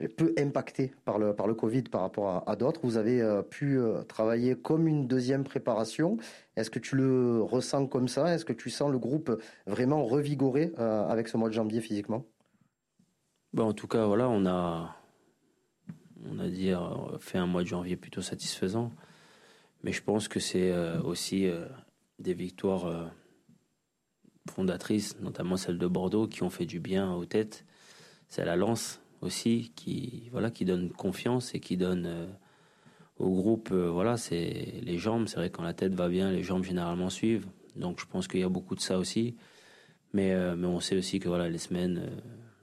peu 0.06 0.32
impacté 0.38 0.92
par 1.04 1.18
le, 1.18 1.34
par 1.34 1.48
le 1.48 1.54
Covid 1.54 1.82
par 1.82 2.02
rapport 2.02 2.44
à, 2.46 2.56
d'autres. 2.56 2.80
Vous 2.84 2.96
avez 2.96 3.20
euh, 3.20 3.42
pu 3.42 3.78
euh, 3.78 4.02
travailler 4.04 4.54
comme 4.54 4.86
une 4.86 5.08
deuxième 5.08 5.42
préparation. 5.42 6.18
Est-ce 6.56 6.70
que 6.70 6.78
tu 6.78 6.94
le 6.94 7.42
ressens 7.42 7.88
comme 7.88 8.06
ça? 8.06 8.32
Est-ce 8.32 8.44
que 8.44 8.52
tu 8.52 8.70
sens 8.70 8.92
le 8.92 8.98
groupe 8.98 9.42
vraiment 9.66 10.04
revigoré 10.04 10.72
euh, 10.78 11.08
avec 11.08 11.26
ce 11.26 11.36
mois 11.36 11.48
de 11.48 11.54
janvier 11.54 11.80
physiquement? 11.80 12.24
En 13.56 13.72
tout 13.72 13.88
cas, 13.88 14.06
voilà, 14.06 14.28
on 14.28 14.46
a, 14.46 14.94
on 16.26 16.38
a 16.38 16.48
dit, 16.48 16.72
fait 17.20 17.38
un 17.38 17.46
mois 17.46 17.62
de 17.62 17.68
janvier 17.68 17.96
plutôt 17.96 18.22
satisfaisant. 18.22 18.92
Mais 19.82 19.92
je 19.92 20.02
pense 20.02 20.28
que 20.28 20.40
c'est 20.40 20.72
aussi 21.04 21.48
des 22.18 22.34
victoires 22.34 23.10
fondatrices, 24.50 25.18
notamment 25.20 25.56
celle 25.56 25.78
de 25.78 25.86
Bordeaux, 25.86 26.26
qui 26.26 26.42
ont 26.42 26.50
fait 26.50 26.66
du 26.66 26.80
bien 26.80 27.12
aux 27.12 27.24
têtes. 27.24 27.64
C'est 28.28 28.44
la 28.44 28.56
lance 28.56 29.00
aussi 29.20 29.72
qui 29.74 30.28
voilà 30.32 30.50
qui 30.50 30.64
donne 30.64 30.90
confiance 30.90 31.54
et 31.54 31.60
qui 31.60 31.76
donne 31.76 32.06
euh, 32.06 32.26
au 33.18 33.30
groupe 33.30 33.70
euh, 33.72 33.90
voilà 33.90 34.16
c'est 34.16 34.74
les 34.82 34.98
jambes 34.98 35.26
c'est 35.26 35.36
vrai 35.36 35.50
quand 35.50 35.62
la 35.62 35.74
tête 35.74 35.94
va 35.94 36.08
bien 36.08 36.30
les 36.30 36.42
jambes 36.42 36.64
généralement 36.64 37.10
suivent 37.10 37.46
donc 37.76 38.00
je 38.00 38.06
pense 38.06 38.28
qu'il 38.28 38.40
y 38.40 38.44
a 38.44 38.48
beaucoup 38.48 38.74
de 38.74 38.80
ça 38.80 38.98
aussi 38.98 39.36
mais 40.12 40.32
euh, 40.32 40.54
mais 40.56 40.66
on 40.66 40.80
sait 40.80 40.96
aussi 40.96 41.18
que 41.18 41.28
voilà 41.28 41.48
les 41.48 41.58
semaines 41.58 42.10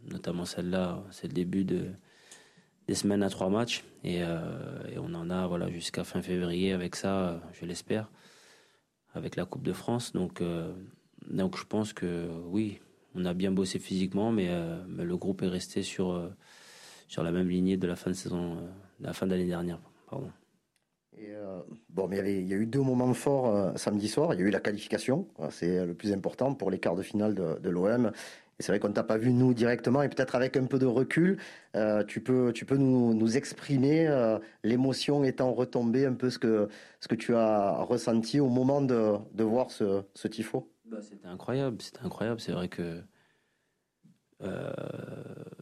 notamment 0.10 0.46
celle-là 0.46 1.04
c'est 1.12 1.28
le 1.28 1.34
début 1.34 1.66
de 1.66 1.90
des 2.88 2.96
semaines 2.96 3.24
à 3.24 3.30
trois 3.30 3.50
matchs 3.50 3.84
et, 4.04 4.18
et 4.20 5.00
on 5.00 5.14
en 5.14 5.30
a 5.30 5.48
voilà 5.48 5.70
jusqu'à 5.70 6.04
fin 6.04 6.22
février 6.22 6.72
avec 6.72 6.96
ça 6.96 7.42
je 7.54 7.66
l'espère 7.66 8.10
avec 9.14 9.36
la 9.36 9.46
Coupe 9.46 9.64
de 9.64 9.74
France 9.74 10.14
donc 10.14 10.44
donc 11.28 11.58
je 11.58 11.64
pense 11.66 11.94
que 11.94 12.30
oui 12.46 12.80
on 13.16 13.26
a 13.26 13.34
bien 13.34 13.52
bossé 13.52 13.80
physiquement, 13.80 14.32
mais, 14.32 14.48
euh, 14.50 14.78
le 14.98 15.18
groupe 15.18 15.42
est 15.42 15.48
resté 15.48 15.82
sur, 15.82 16.12
euh, 16.12 16.30
sur 17.08 17.24
la 17.24 17.32
même 17.32 17.50
lignée 17.50 17.78
de 17.78 17.88
la 17.88 17.96
fin 17.96 18.12
de 18.12 18.16
saison, 18.16 18.58
euh, 18.58 18.62
de 19.00 19.06
la 19.06 19.14
fin 19.14 19.26
d'année 19.26 19.46
dernière. 19.46 19.80
Pardon. 20.10 20.30
bon, 21.90 22.08
mais 22.08 22.18
il 22.42 22.48
y, 22.48 22.54
a 22.54 22.58
eu 22.58 22.66
deux 22.66 22.82
moments 22.82 23.14
forts 23.14 23.78
samedi 23.78 24.08
soir. 24.08 24.34
Il 24.34 24.40
y 24.42 24.44
a 24.44 24.46
eu 24.46 24.52
la 24.52 24.60
qualification, 24.60 25.28
c'est 25.50 25.86
le 25.86 25.94
plus 25.94 26.12
important 26.12 26.54
pour 26.54 26.70
les 26.70 26.78
quarts 26.78 26.96
de 26.96 27.02
finale 27.02 27.34
de, 27.34 27.70
l'OM. 27.70 28.12
C'est 28.60 28.72
vrai 28.72 28.80
qu'on 28.80 28.90
ne 28.90 28.94
t'a 28.94 29.04
pas 29.04 29.18
vu 29.18 29.34
nous 29.34 29.54
directement, 29.54 30.02
et 30.02 30.10
peut-être 30.10 30.36
avec 30.36 30.56
un 30.56 30.66
peu 30.66 30.80
de 30.80 30.86
recul, 30.86 31.38
tu 32.08 32.22
peux, 32.22 32.54
tu 32.54 32.64
peux 32.64 32.78
nous, 32.78 33.14
nous 33.14 33.36
exprimer 33.36 34.08
l'émotion 34.64 35.26
étant 35.26 35.52
retombée, 35.52 36.06
un 36.06 36.14
peu 36.14 36.30
ce 36.30 36.40
que, 36.40 36.70
ce 37.02 37.10
que 37.10 37.16
tu 37.16 37.36
as 37.36 37.82
ressenti 37.82 38.40
au 38.40 38.48
moment 38.48 38.82
de, 38.82 39.16
de 39.34 39.44
voir 39.44 39.72
ce, 39.72 40.04
ce 40.14 40.30
tifo? 40.30 40.72
Bah, 40.86 41.02
c'était 41.02 41.28
incroyable, 41.28 41.82
c'était 41.82 42.04
incroyable. 42.04 42.40
C'est 42.40 42.52
vrai 42.52 42.70
que 42.70 43.02
euh, 44.42 44.72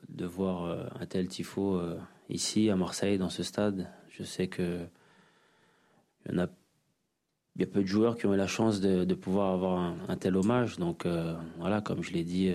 de 0.10 0.26
voir 0.26 0.66
euh, 0.66 0.86
un 1.00 1.06
tel 1.06 1.28
tifo 1.28 1.76
euh, 1.76 2.00
ici 2.30 2.70
à 2.70 2.76
Marseille 2.76 3.18
dans 3.18 3.30
ce 3.30 3.44
stade, 3.44 3.88
je 4.10 4.24
sais 4.24 4.48
que 4.48 4.86
il 6.30 6.36
y 6.36 6.40
a, 6.40 6.50
il 7.56 7.62
y 7.62 7.64
a 7.64 7.68
peu 7.68 7.82
de 7.82 7.88
joueurs 7.88 8.18
qui 8.18 8.26
ont 8.26 8.34
eu 8.34 8.38
la 8.38 8.48
chance 8.48 8.82
de, 8.82 9.14
pouvoir 9.14 9.54
avoir 9.54 9.96
un, 10.08 10.18
tel 10.18 10.36
hommage. 10.36 10.78
Donc 10.78 11.06
voilà, 11.58 11.82
comme 11.82 12.02
je 12.02 12.14
l'ai 12.14 12.24
dit, 12.24 12.54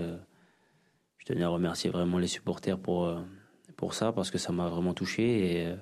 tenais 1.28 1.44
à 1.44 1.48
remercier 1.48 1.90
vraiment 1.90 2.18
les 2.18 2.26
supporters 2.26 2.78
pour 2.78 3.14
pour 3.76 3.94
ça 3.94 4.12
parce 4.12 4.30
que 4.30 4.38
ça 4.38 4.52
m'a 4.52 4.68
vraiment 4.68 4.94
touché 4.94 5.62
et, 5.62 5.74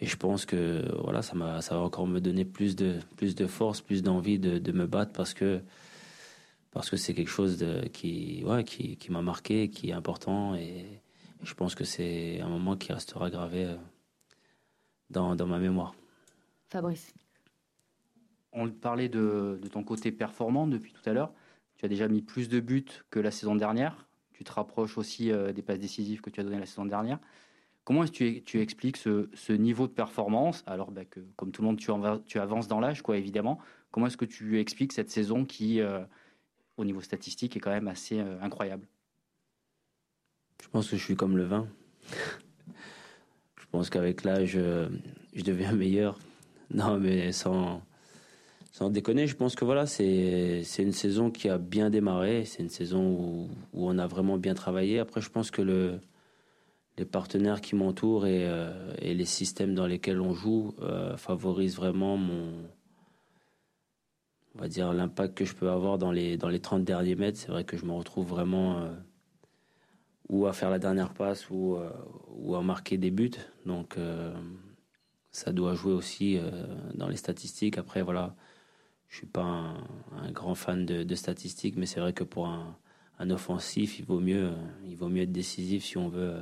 et 0.00 0.06
je 0.06 0.16
pense 0.16 0.44
que 0.44 0.84
voilà, 1.02 1.22
ça 1.22 1.34
m'a 1.34 1.60
ça 1.62 1.76
va 1.76 1.82
encore 1.82 2.06
me 2.06 2.20
donner 2.20 2.44
plus 2.44 2.76
de 2.76 2.98
plus 3.16 3.34
de 3.34 3.46
force, 3.46 3.80
plus 3.80 4.02
d'envie 4.02 4.38
de, 4.38 4.58
de 4.58 4.72
me 4.72 4.86
battre 4.86 5.12
parce 5.12 5.34
que 5.34 5.62
parce 6.72 6.88
que 6.88 6.96
c'est 6.96 7.14
quelque 7.14 7.28
chose 7.30 7.58
de, 7.58 7.86
qui, 7.88 8.42
ouais, 8.44 8.64
qui, 8.64 8.96
qui 8.96 9.12
m'a 9.12 9.22
marqué, 9.22 9.68
qui 9.68 9.90
est 9.90 9.92
important. 9.92 10.54
Et, 10.56 10.86
je 11.42 11.54
pense 11.54 11.74
que 11.74 11.84
c'est 11.84 12.40
un 12.40 12.48
moment 12.48 12.76
qui 12.76 12.92
restera 12.92 13.28
gravé 13.28 13.74
dans, 15.10 15.34
dans 15.34 15.46
ma 15.46 15.58
mémoire. 15.58 15.92
Fabrice. 16.68 17.12
On 18.52 18.70
parlait 18.70 19.08
de, 19.08 19.58
de, 19.60 19.68
ton 19.68 19.82
côté 19.82 20.12
performant 20.12 20.68
depuis 20.68 20.92
tout 20.92 21.02
à 21.04 21.12
l'heure. 21.12 21.32
Tu 21.76 21.84
as 21.84 21.88
déjà 21.88 22.06
mis 22.06 22.22
plus 22.22 22.48
de 22.48 22.60
buts 22.60 22.84
que 23.10 23.18
la 23.18 23.32
saison 23.32 23.56
dernière. 23.56 24.06
Tu 24.42 24.44
te 24.44 24.52
rapproches 24.54 24.98
aussi 24.98 25.30
des 25.54 25.62
passes 25.62 25.78
décisives 25.78 26.20
que 26.20 26.28
tu 26.28 26.40
as 26.40 26.42
données 26.42 26.58
la 26.58 26.66
saison 26.66 26.84
dernière. 26.84 27.20
Comment 27.84 28.02
est-ce 28.02 28.10
que 28.10 28.38
tu, 28.40 28.60
expliques 28.60 28.96
ce, 28.96 29.52
niveau 29.52 29.86
de 29.86 29.92
performance? 29.92 30.64
Alors 30.66 30.90
bah, 30.90 31.04
que, 31.04 31.20
comme 31.36 31.52
tout 31.52 31.62
le 31.62 31.68
monde, 31.68 31.78
tu, 32.26 32.38
avances 32.40 32.66
dans 32.66 32.80
l'âge, 32.80 33.02
quoi, 33.02 33.16
évidemment. 33.16 33.60
Comment 33.92 34.08
est-ce 34.08 34.16
que 34.16 34.24
tu 34.24 34.58
expliques 34.58 34.92
cette 34.92 35.10
saison 35.10 35.44
qui, 35.44 35.80
euh, 35.80 36.00
au 36.76 36.84
niveau 36.84 37.00
statistique, 37.00 37.56
est 37.56 37.60
quand 37.60 37.70
même 37.70 37.86
assez 37.86 38.18
euh, 38.18 38.40
incroyable? 38.40 38.88
Je 40.60 40.68
pense 40.68 40.90
que 40.90 40.96
je 40.96 41.04
suis 41.04 41.14
comme 41.14 41.36
le 41.36 41.44
vin. 41.44 41.68
je 43.60 43.66
pense 43.70 43.90
qu'avec 43.90 44.24
l'âge, 44.24 44.54
euh, 44.56 44.88
je 45.34 45.42
deviens 45.44 45.72
meilleur. 45.76 46.18
Non, 46.74 46.98
mais 46.98 47.30
sans, 47.30 47.82
sans 48.72 48.88
déconner, 48.88 49.26
je 49.26 49.36
pense 49.36 49.54
que 49.54 49.66
voilà, 49.66 49.86
c'est 49.86 50.64
une 50.78 50.92
saison 50.92 51.30
qui 51.30 51.50
a 51.50 51.58
bien 51.58 51.90
démarré. 51.90 52.46
C'est 52.46 52.62
une 52.62 52.70
saison 52.70 53.04
où, 53.04 53.50
on 53.74 53.98
a 53.98 54.06
vraiment 54.06 54.38
bien 54.38 54.54
travaillé. 54.54 54.98
Après, 54.98 55.20
je 55.20 55.28
pense 55.28 55.50
que 55.50 55.60
le, 55.60 56.00
les 56.96 57.04
partenaires 57.04 57.60
qui 57.60 57.76
m'entourent 57.76 58.26
et, 58.26 58.46
euh, 58.46 58.94
les 58.98 59.24
systèmes 59.26 59.74
dans 59.74 59.86
lesquels 59.86 60.22
on 60.22 60.32
joue 60.32 60.74
euh, 60.80 61.16
favorisent 61.18 61.76
vraiment 61.76 62.16
mon 62.16 62.50
on 64.54 64.60
va 64.60 64.68
dire 64.68 64.92
l'impact 64.92 65.34
que 65.34 65.46
je 65.46 65.54
peux 65.54 65.70
avoir 65.70 65.96
dans 65.96 66.12
les 66.12 66.36
dans 66.36 66.50
les 66.50 66.60
30 66.60 66.84
derniers 66.84 67.14
mètres 67.14 67.38
c'est 67.38 67.50
vrai 67.50 67.64
que 67.64 67.78
je 67.78 67.86
me 67.86 67.92
retrouve 67.92 68.28
vraiment 68.28 68.80
euh, 68.80 68.90
ou 70.28 70.46
à 70.46 70.52
faire 70.52 70.68
la 70.68 70.78
dernière 70.78 71.14
passe 71.14 71.48
ou 71.48 71.78
ou 72.28 72.54
à 72.54 72.62
marquer 72.62 72.98
des 72.98 73.10
buts 73.10 73.30
donc 73.64 73.96
ça 75.30 75.52
doit 75.52 75.74
jouer 75.74 75.94
aussi 75.94 76.38
dans 76.94 77.08
les 77.08 77.16
statistiques 77.16 77.78
après 77.78 78.02
voilà 78.02 78.36
je 79.12 79.18
suis 79.18 79.26
pas 79.26 79.76
un, 80.16 80.32
grand 80.32 80.54
fan 80.54 80.86
de, 80.86 81.14
statistiques 81.14 81.76
mais 81.76 81.86
c'est 81.86 82.00
vrai 82.00 82.14
que 82.14 82.24
pour 82.24 82.48
un, 82.48 82.76
offensif 83.30 84.00
il 84.00 84.04
vaut 84.04 84.18
mieux 84.18 84.50
il 84.84 84.96
vaut 84.96 85.08
mieux 85.08 85.22
être 85.22 85.30
décisif 85.30 85.84
si 85.84 85.96
on 85.96 86.08
veut 86.08 86.40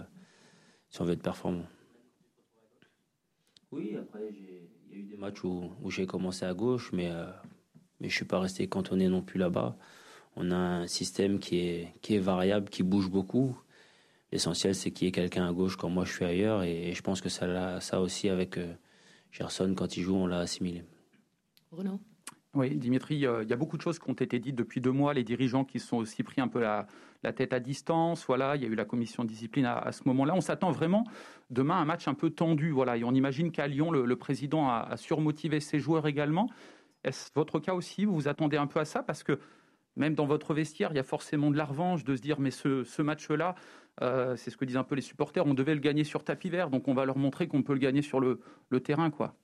si 0.88 1.02
on 1.02 1.04
veut 1.04 1.12
être 1.12 1.22
performant. 1.22 1.66
Oui, 3.70 3.94
après, 3.96 4.20
il 4.32 4.92
y 4.92 4.94
a 4.94 4.98
eu 4.98 5.02
des 5.04 5.16
matchs 5.16 5.44
où, 5.44 5.70
j'ai 5.90 6.06
commencé 6.06 6.44
à 6.44 6.54
gauche, 6.54 6.90
mais, 6.92 7.08
euh, 7.10 7.30
mais 8.00 8.08
je 8.08 8.16
suis 8.16 8.24
pas 8.24 8.40
resté 8.40 8.66
cantonné 8.66 9.08
non 9.08 9.22
plus 9.22 9.38
là-bas. 9.38 9.76
On 10.34 10.50
a 10.50 10.56
un 10.56 10.86
système 10.88 11.38
qui 11.38 11.58
est, 11.58 11.94
qui 12.02 12.16
est 12.16 12.18
variable, 12.18 12.68
qui 12.68 12.82
bouge 12.82 13.08
beaucoup. 13.08 13.56
L'essentiel, 14.32 14.74
c'est 14.74 14.90
qu'il 14.90 15.06
y 15.06 15.08
ait 15.08 15.12
quelqu'un 15.12 15.48
à 15.48 15.52
gauche 15.52 15.76
quand 15.76 15.88
moi 15.88 16.04
je 16.04 16.12
suis 16.12 16.24
ailleurs, 16.24 16.64
et, 16.64 16.92
je 16.92 17.02
pense 17.02 17.20
que 17.20 17.28
ça, 17.28 17.80
ça 17.80 18.00
aussi, 18.00 18.28
avec 18.28 18.58
euh, 18.58 18.74
Gerson, 19.30 19.74
quand 19.76 19.96
il 19.96 20.02
joue, 20.02 20.16
on 20.16 20.26
l'a 20.26 20.40
assimilé. 20.40 20.82
Bruno? 21.70 22.00
Oui, 22.54 22.74
Dimitri, 22.74 23.14
il 23.14 23.20
y 23.20 23.26
a 23.26 23.56
beaucoup 23.56 23.76
de 23.76 23.82
choses 23.82 24.00
qui 24.00 24.10
ont 24.10 24.14
été 24.14 24.40
dites 24.40 24.56
depuis 24.56 24.80
deux 24.80 24.90
mois. 24.90 25.14
Les 25.14 25.22
dirigeants 25.22 25.64
qui 25.64 25.78
sont 25.78 25.98
aussi 25.98 26.24
pris 26.24 26.40
un 26.40 26.48
peu 26.48 26.60
la, 26.60 26.86
tête 27.32 27.52
à 27.52 27.60
distance. 27.60 28.24
Voilà, 28.26 28.56
il 28.56 28.62
y 28.62 28.64
a 28.64 28.68
eu 28.68 28.74
la 28.74 28.84
commission 28.84 29.22
de 29.22 29.28
discipline 29.28 29.66
à, 29.66 29.92
ce 29.92 30.02
moment-là. 30.06 30.34
On 30.34 30.40
s'attend 30.40 30.72
vraiment 30.72 31.04
demain 31.50 31.76
à 31.76 31.78
un 31.78 31.84
match 31.84 32.08
un 32.08 32.14
peu 32.14 32.30
tendu. 32.30 32.70
Voilà, 32.70 32.96
on 33.04 33.14
imagine 33.14 33.52
qu'à 33.52 33.68
Lyon, 33.68 33.92
le, 33.92 34.16
président 34.16 34.68
a, 34.68 34.96
surmotivé 34.96 35.60
ses 35.60 35.78
joueurs 35.78 36.08
également. 36.08 36.50
Est-ce 37.04 37.30
votre 37.36 37.60
cas 37.60 37.74
aussi? 37.74 38.04
Vous 38.04 38.14
vous 38.14 38.28
attendez 38.28 38.56
un 38.56 38.66
peu 38.66 38.80
à 38.80 38.84
ça? 38.84 39.04
Parce 39.04 39.22
que 39.22 39.38
même 39.94 40.16
dans 40.16 40.26
votre 40.26 40.52
vestiaire, 40.52 40.90
il 40.92 40.96
y 40.96 41.00
a 41.00 41.04
forcément 41.04 41.52
de 41.52 41.56
la 41.56 41.64
revanche, 41.64 42.02
de 42.02 42.16
se 42.16 42.20
dire 42.20 42.40
mais 42.40 42.50
ce, 42.50 43.00
match-là, 43.00 43.54
euh, 44.02 44.34
c'est 44.34 44.50
ce 44.50 44.56
que 44.56 44.64
disent 44.64 44.76
un 44.76 44.84
peu 44.84 44.96
les 44.96 45.02
supporters, 45.02 45.46
on 45.46 45.54
devait 45.54 45.74
le 45.74 45.80
gagner 45.80 46.04
sur 46.04 46.24
tapis 46.24 46.50
vert, 46.50 46.70
donc 46.70 46.88
on 46.88 46.94
va 46.94 47.04
leur 47.04 47.16
montrer 47.16 47.46
qu'on 47.48 47.62
peut 47.62 47.74
le 47.74 47.78
gagner 47.78 48.02
sur 48.02 48.20
le, 48.20 48.40
terrain, 48.82 49.10
quoi. 49.10 49.34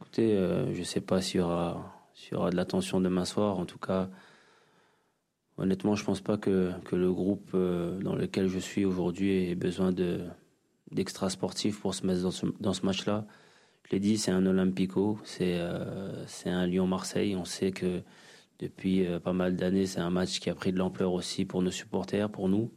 Écoutez, 0.00 0.36
euh, 0.36 0.72
je 0.74 0.80
ne 0.80 0.84
sais 0.84 1.00
pas 1.00 1.20
s'il 1.20 1.40
y 1.40 1.42
aura 1.42 1.93
s'il 2.14 2.32
y 2.32 2.36
aura 2.36 2.50
de 2.50 2.56
l'attention 2.56 3.00
demain 3.00 3.24
soir. 3.24 3.58
En 3.58 3.66
tout 3.66 3.78
cas, 3.78 4.08
honnêtement, 5.58 5.94
je 5.94 6.04
pense 6.04 6.20
pas 6.20 6.38
que, 6.38 6.72
que, 6.84 6.96
le 6.96 7.12
groupe 7.12 7.50
euh, 7.54 8.00
dans 8.00 8.14
lequel 8.14 8.48
je 8.48 8.58
suis 8.58 8.84
aujourd'hui 8.84 9.50
ait 9.50 9.54
besoin 9.54 9.92
de, 9.92 10.20
d'extra 10.92 11.28
sportifs 11.28 11.80
pour 11.80 11.94
se 11.94 12.06
mettre 12.06 12.22
dans 12.22 12.30
ce, 12.30 12.46
dans 12.60 12.72
ce 12.72 12.86
match-là. 12.86 13.26
Je 13.84 13.92
l'ai 13.92 14.00
dit, 14.00 14.16
c'est 14.16 14.30
un 14.30 14.46
Olympico, 14.46 15.18
c'est, 15.24 15.58
euh, 15.58 16.24
un 16.46 16.66
Lyon-Marseille. 16.66 17.36
On 17.36 17.44
sait 17.44 17.72
que 17.72 18.02
depuis 18.60 19.06
euh, 19.06 19.18
pas 19.18 19.32
mal 19.32 19.56
d'années, 19.56 19.86
c'est 19.86 20.00
un 20.00 20.10
match 20.10 20.40
qui 20.40 20.48
a 20.48 20.54
pris 20.54 20.72
de 20.72 20.78
l'ampleur 20.78 21.12
aussi 21.12 21.44
pour 21.44 21.62
nos 21.62 21.72
supporters, 21.72 22.30
pour 22.30 22.48
nous. 22.48 22.72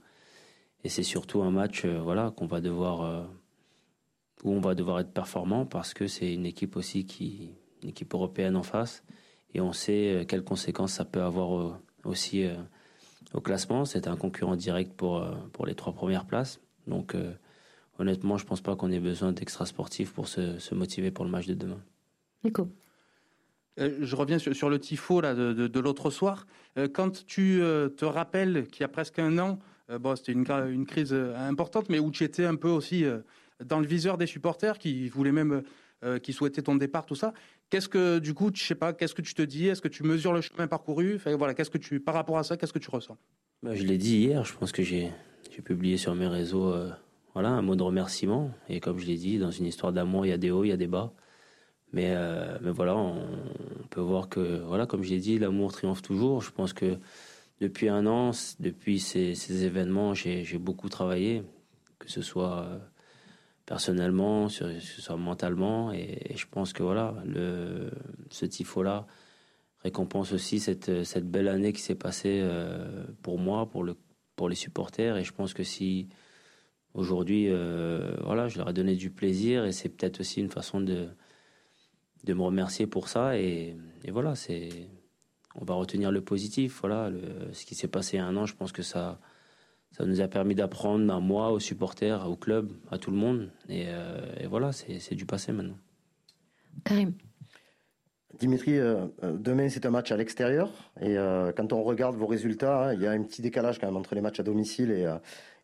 Et 0.84 0.90
c'est 0.90 1.04
surtout 1.04 1.42
un 1.44 1.52
match 1.52 1.86
voilà, 1.86 2.32
qu'on 2.32 2.46
va 2.46 2.62
devoir, 2.62 3.30
où 4.44 4.52
on 4.54 4.62
va 4.62 4.76
devoir 4.76 5.00
être 5.00 5.12
performant 5.12 5.66
parce 5.66 5.94
que 5.94 6.08
c'est 6.08 6.32
une 6.32 6.46
équipe 6.46 6.78
aussi 6.78 7.06
qui, 7.06 7.50
une 7.82 7.90
équipe 7.90 8.14
européenne 8.14 8.56
en 8.56 8.64
face 8.64 9.04
et 9.58 9.62
on 9.62 9.74
sait 9.74 10.14
euh, 10.14 10.24
quelles 10.24 10.44
conséquences 10.44 10.94
ça 10.94 11.06
peut 11.06 11.22
avoir 11.22 11.60
euh, 11.60 11.74
aussi 12.04 12.46
euh, 12.46 12.56
au 13.34 13.42
classement. 13.42 13.86
C'est 13.86 14.08
un 14.08 14.16
concurrent 14.16 14.56
direct 14.56 14.94
pour, 14.94 15.26
pour 15.52 15.66
les 15.66 15.74
trois 15.76 15.94
premières 15.94 16.26
places. 16.26 16.62
Donc 16.86 17.16
honnêtement, 18.00 18.38
je 18.38 18.46
ne 18.46 18.48
pense 18.48 18.62
pas 18.62 18.78
qu'on 18.78 18.90
ait 18.92 19.02
besoin 19.02 19.34
d'extra 19.34 19.66
sportifs 19.66 20.14
pour 20.14 20.30
se, 20.30 20.58
se, 20.60 20.74
motiver 20.74 21.12
pour 21.12 21.26
le 21.26 21.32
match 21.32 21.48
de 21.48 21.54
demain. 21.54 21.82
Nico. 22.46 22.70
je 23.78 24.16
reviens 24.16 24.40
sur, 24.40 24.70
le 24.70 24.80
tifo 24.80 25.20
là, 25.20 25.36
de, 25.36 25.52
de, 25.52 25.80
l'autre 25.82 26.10
soir. 26.10 26.48
quand 26.94 27.26
tu 27.26 27.60
te 27.98 28.06
rappelles 28.06 28.68
qu'il 28.68 28.82
y 28.82 28.86
a 28.86 28.88
presque 28.88 29.20
un 29.20 29.38
an, 29.38 29.60
bon, 30.00 30.16
c'était 30.16 30.32
une, 30.32 30.46
une, 30.50 30.86
crise 30.86 31.14
importante, 31.14 31.90
mais 31.90 32.00
où 32.00 32.10
tu 32.10 32.24
étais 32.24 32.46
un 32.46 32.56
peu 32.56 32.70
aussi 32.70 33.04
dans 33.66 33.82
le 33.82 33.88
viseur 33.88 34.18
des 34.18 34.28
supporters 34.28 34.80
qui 34.80 35.10
voulaient 35.10 35.34
même, 35.34 35.64
qui 36.24 36.32
souhaitaient 36.32 36.62
ton 36.62 36.76
départ, 36.76 37.06
tout 37.06 37.16
ça. 37.16 37.34
Qu'est-ce 37.70 37.90
que, 37.90 38.20
du 38.20 38.34
coup, 38.34 38.50
je 38.54 38.64
sais 38.64 38.76
pas, 38.76 38.94
qu'est-ce 38.94 39.14
que 39.14 39.22
tu 39.22 39.34
te 39.34 39.42
dis? 39.42 39.68
Est-ce 39.68 39.82
que 39.82 39.90
tu 39.90 40.04
mesures 40.04 40.32
le 40.32 40.42
chemin 40.42 40.68
parcouru? 40.68 41.16
Enfin, 41.16 41.36
voilà, 41.36 41.54
qu'est-ce 41.54 41.70
que 41.70 41.78
tu, 41.78 42.00
par 42.00 42.16
rapport 42.16 42.38
à 42.38 42.44
ça, 42.44 42.56
qu'est-ce 42.56 42.72
que 42.72 42.80
tu 42.80 42.90
ressens? 42.90 43.18
Bah, 43.62 43.76
Je 43.76 43.84
l'ai 43.84 43.98
dit 43.98 44.18
hier, 44.18 44.46
je 44.46 44.54
pense 44.54 44.72
que 44.72 44.84
j'ai, 44.84 45.12
publié 45.66 45.98
sur 45.98 46.14
mes 46.14 46.28
réseaux 46.28 46.72
euh, 46.72 46.92
voilà, 47.34 47.50
un 47.50 47.62
mot 47.64 47.76
de 47.76 47.84
remerciement. 47.84 48.52
Et 48.70 48.80
comme 48.80 49.00
je 49.00 49.06
l'ai 49.06 49.18
dit, 49.18 49.40
dans 49.40 49.52
une 49.52 49.66
histoire 49.66 49.92
d'amour, 49.92 50.26
il 50.26 50.30
y 50.30 50.32
a 50.32 50.38
des 50.38 50.52
hauts, 50.52 50.64
il 50.64 50.70
y 50.70 50.72
a 50.72 50.78
des 50.78 50.88
bas. 50.88 51.14
Mais, 51.94 52.14
euh, 52.16 52.58
mais 52.62 52.72
voilà, 52.72 52.96
on, 52.96 53.28
peut 53.90 54.02
voir 54.02 54.30
que, 54.30 54.62
voilà, 54.66 54.86
comme 54.86 55.04
je 55.04 55.10
l'ai 55.10 55.20
dit, 55.20 55.40
l'amour 55.40 55.72
triomphe 55.72 56.02
toujours. 56.02 56.42
Je 56.42 56.52
pense 56.52 56.74
que 56.74 56.98
depuis 57.60 57.90
un 57.90 58.06
an, 58.06 58.32
depuis 58.60 59.00
ces, 59.00 59.36
ces 59.36 59.66
événements, 59.66 60.14
j'ai, 60.14 60.46
beaucoup 60.58 60.90
travaillé, 60.90 61.44
que 62.00 62.10
ce 62.10 62.22
soit 62.22 62.62
euh, 62.62 62.78
personnellement, 63.68 64.48
sur, 64.50 65.18
mentalement. 65.18 65.92
Et, 65.92 66.36
je 66.36 66.46
pense 66.50 66.74
que 66.74 66.82
voilà, 66.82 67.14
le, 67.26 67.92
ce 68.32 68.48
tifo-là 68.48 69.06
récompense 69.84 70.32
aussi 70.34 70.60
cette, 70.60 71.04
cette 71.04 71.30
belle 71.30 71.50
année 71.50 71.74
qui 71.74 71.82
s'est 71.82 71.94
passée 71.94 72.40
euh, 72.42 73.04
pour 73.22 73.38
moi, 73.38 73.70
pour, 73.70 73.84
le, 73.84 73.96
pour 74.36 74.50
les 74.50 74.56
supporters. 74.56 75.18
Et 75.18 75.24
je 75.24 75.34
pense 75.34 75.54
que 75.54 75.64
si 75.64 76.08
aujourd'hui, 76.96 77.48
euh, 77.50 78.16
voilà, 78.24 78.48
je 78.48 78.58
leur 78.58 78.70
ai 78.70 78.74
donné 78.74 78.96
du 78.96 79.12
plaisir 79.12 79.66
et 79.66 79.74
c'est 79.74 79.90
peut-être 79.90 80.22
aussi 80.22 80.40
une 80.40 80.50
façon 80.50 80.80
de, 80.80 81.10
de 82.24 82.34
me 82.34 82.42
remercier 82.42 82.88
pour 82.88 83.10
ça. 83.10 83.38
Et, 83.38 83.76
voilà, 84.08 84.36
c'est, 84.36 84.70
on 85.56 85.66
va 85.66 85.74
retenir 85.74 86.10
le 86.12 86.22
positif. 86.22 86.80
Voilà, 86.80 87.12
ce 87.52 87.66
qui 87.66 87.76
s'est 87.76 87.90
passé 87.90 88.16
il 88.16 88.20
y 88.22 88.24
a 88.24 88.26
un 88.26 88.38
an, 88.38 88.46
je 88.46 88.56
pense 88.56 88.72
que 88.72 88.82
ça 88.82 89.20
ça 89.98 90.06
nous 90.06 90.22
a 90.22 90.28
permis 90.28 90.54
d'apprendre 90.54 91.12
à 91.12 91.20
moi, 91.20 91.52
aux 91.52 91.60
supporters, 91.60 92.30
au 92.30 92.36
club, 92.36 92.72
à 92.92 93.00
tout 93.00 93.10
le 93.10 93.18
monde. 93.18 93.50
Et, 93.68 93.86
euh, 93.88 94.48
voilà, 94.48 94.72
c'est 94.72 95.16
du 95.16 95.26
passé 95.26 95.52
maintenant. 95.52 95.78
Karim. 96.84 97.14
Dimitri, 98.40 98.78
euh, 98.78 99.08
euh, 99.24 99.36
demain 99.36 99.68
c'est 99.68 99.88
un 99.88 99.90
match 99.90 100.12
à 100.12 100.18
l'extérieur 100.18 100.70
et 101.02 101.16
quand 101.56 101.74
on 101.74 101.82
regarde 101.82 102.16
vos 102.16 102.28
résultats, 102.28 102.90
hein, 102.90 102.94
il 102.94 103.02
y 103.02 103.08
a 103.08 103.12
un 103.12 103.24
petit 103.24 103.42
décalage 103.42 103.80
quand 103.80 103.88
même 103.88 103.98
entre 103.98 104.14
les 104.14 104.22
matchs 104.22 104.40
à 104.40 104.44
domicile 104.44 104.92
et, 104.92 105.12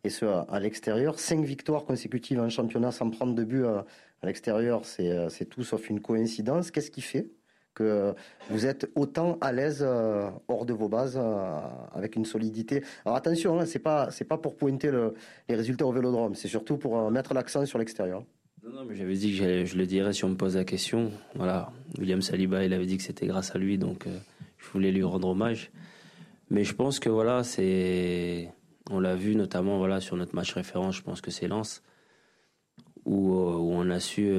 et 0.04 0.10
ceux 0.10 0.30
à, 0.30 0.60
l'extérieur. 0.60 1.20
Cinq 1.20 1.46
victoires 1.46 1.86
consécutives 1.86 2.40
en 2.40 2.50
championnat 2.50 2.92
sans 2.92 3.12
prendre 3.12 3.36
de 3.36 3.44
but 3.44 3.66
à 3.66 3.86
l'extérieur, 4.24 4.86
c'est 4.86 5.46
tout 5.50 5.63
sauf 5.63 5.90
une 5.90 6.02
coïncidence. 6.02 6.72
Qu'est-ce 6.72 6.90
qui 6.90 7.02
fait 7.02 7.30
que 7.74 8.13
vous 8.50 8.65
êtes 8.65 8.89
autant 8.96 9.38
à 9.42 9.51
l'aise 9.51 9.84
euh, 9.86 10.30
hors 10.48 10.65
de 10.65 10.74
vos 10.74 10.89
bases 10.89 11.18
euh, 11.18 11.60
avec 11.94 12.15
une 12.15 12.25
solidité. 12.25 12.84
Alors 13.06 13.18
attention, 13.18 13.60
hein, 13.60 13.65
c'est 13.65 13.80
pas 13.80 14.12
c'est 14.12 14.25
pas 14.25 14.38
pour 14.38 14.56
pointer 14.56 14.92
les 15.50 15.56
résultats 15.56 15.86
au 15.86 15.92
Vélodrome, 15.92 16.36
c'est 16.36 16.48
surtout 16.48 16.77
pour 16.77 16.98
euh, 16.98 17.10
mettre 17.10 17.34
l'accent 17.34 17.65
sur 17.65 17.80
l'extérieur. 17.80 18.24
Non, 18.63 18.72
non, 18.72 18.86
mais 18.86 18.96
j'avais 18.96 19.15
dit 19.15 19.38
que 19.38 19.65
je 19.65 19.77
le 19.77 19.86
dirais 19.86 20.13
si 20.13 20.24
on 20.24 20.30
me 20.30 20.36
pose 20.36 20.56
la 20.56 20.63
question. 20.63 21.12
Voilà, 21.36 21.72
William 22.00 22.22
Saliba, 22.22 22.63
il 22.63 22.74
avait 22.74 22.86
dit 22.86 22.98
que 22.98 23.03
c'était 23.03 23.27
grâce 23.27 23.53
à 23.53 23.58
lui, 23.58 23.77
donc 23.77 24.06
je 24.58 24.70
voulais 24.70 24.92
lui 24.92 25.03
rendre 25.03 25.27
hommage. 25.27 25.70
Mais 26.50 26.63
je 26.63 26.74
pense 26.74 27.00
que 27.00 27.10
voilà, 27.10 27.44
c'est, 27.44 28.50
on 28.89 29.01
l'a 29.01 29.15
vu 29.15 29.36
notamment 29.36 29.80
voilà 29.80 30.00
sur 30.00 30.15
notre 30.15 30.34
match 30.34 30.53
référence. 30.53 30.96
Je 30.96 31.01
pense 31.01 31.20
que 31.20 31.30
c'est 31.30 31.50
Lens 31.50 31.84
où, 33.03 33.34
où 33.34 33.74
on 33.74 33.89
a 33.89 34.00
su 34.00 34.32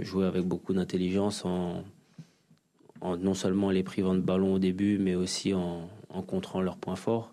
jouer 0.00 0.24
avec 0.24 0.44
beaucoup 0.44 0.72
d'intelligence 0.72 1.44
en 1.44 1.84
non 3.02 3.34
seulement 3.34 3.70
les 3.70 3.82
privant 3.82 4.14
de 4.14 4.20
ballon 4.20 4.54
au 4.54 4.58
début, 4.58 4.98
mais 4.98 5.14
aussi 5.14 5.54
en, 5.54 5.88
contrant 6.26 6.60
leurs 6.60 6.76
points 6.76 6.96
forts. 6.96 7.32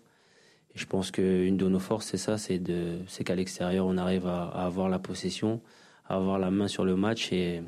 je 0.74 0.86
pense 0.86 1.10
qu'une 1.10 1.56
de 1.56 1.68
nos 1.68 1.80
forces, 1.80 2.06
c'est 2.06 2.18
ça, 2.18 2.38
c'est 2.38 3.24
qu'à 3.24 3.34
l'extérieur, 3.34 3.86
on 3.86 3.96
arrive 3.96 4.26
à, 4.26 4.44
avoir 4.44 4.88
la 4.88 4.98
possession, 4.98 5.60
à 6.06 6.16
avoir 6.16 6.38
la 6.38 6.50
main 6.50 6.68
sur 6.68 6.84
le 6.84 6.96
match 6.96 7.32
et, 7.32 7.62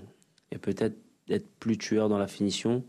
et 0.52 0.58
peut-être 0.58 0.96
être 1.30 1.48
plus 1.58 1.78
tueur 1.78 2.08
dans 2.08 2.18
la 2.18 2.28
finition. 2.28 2.84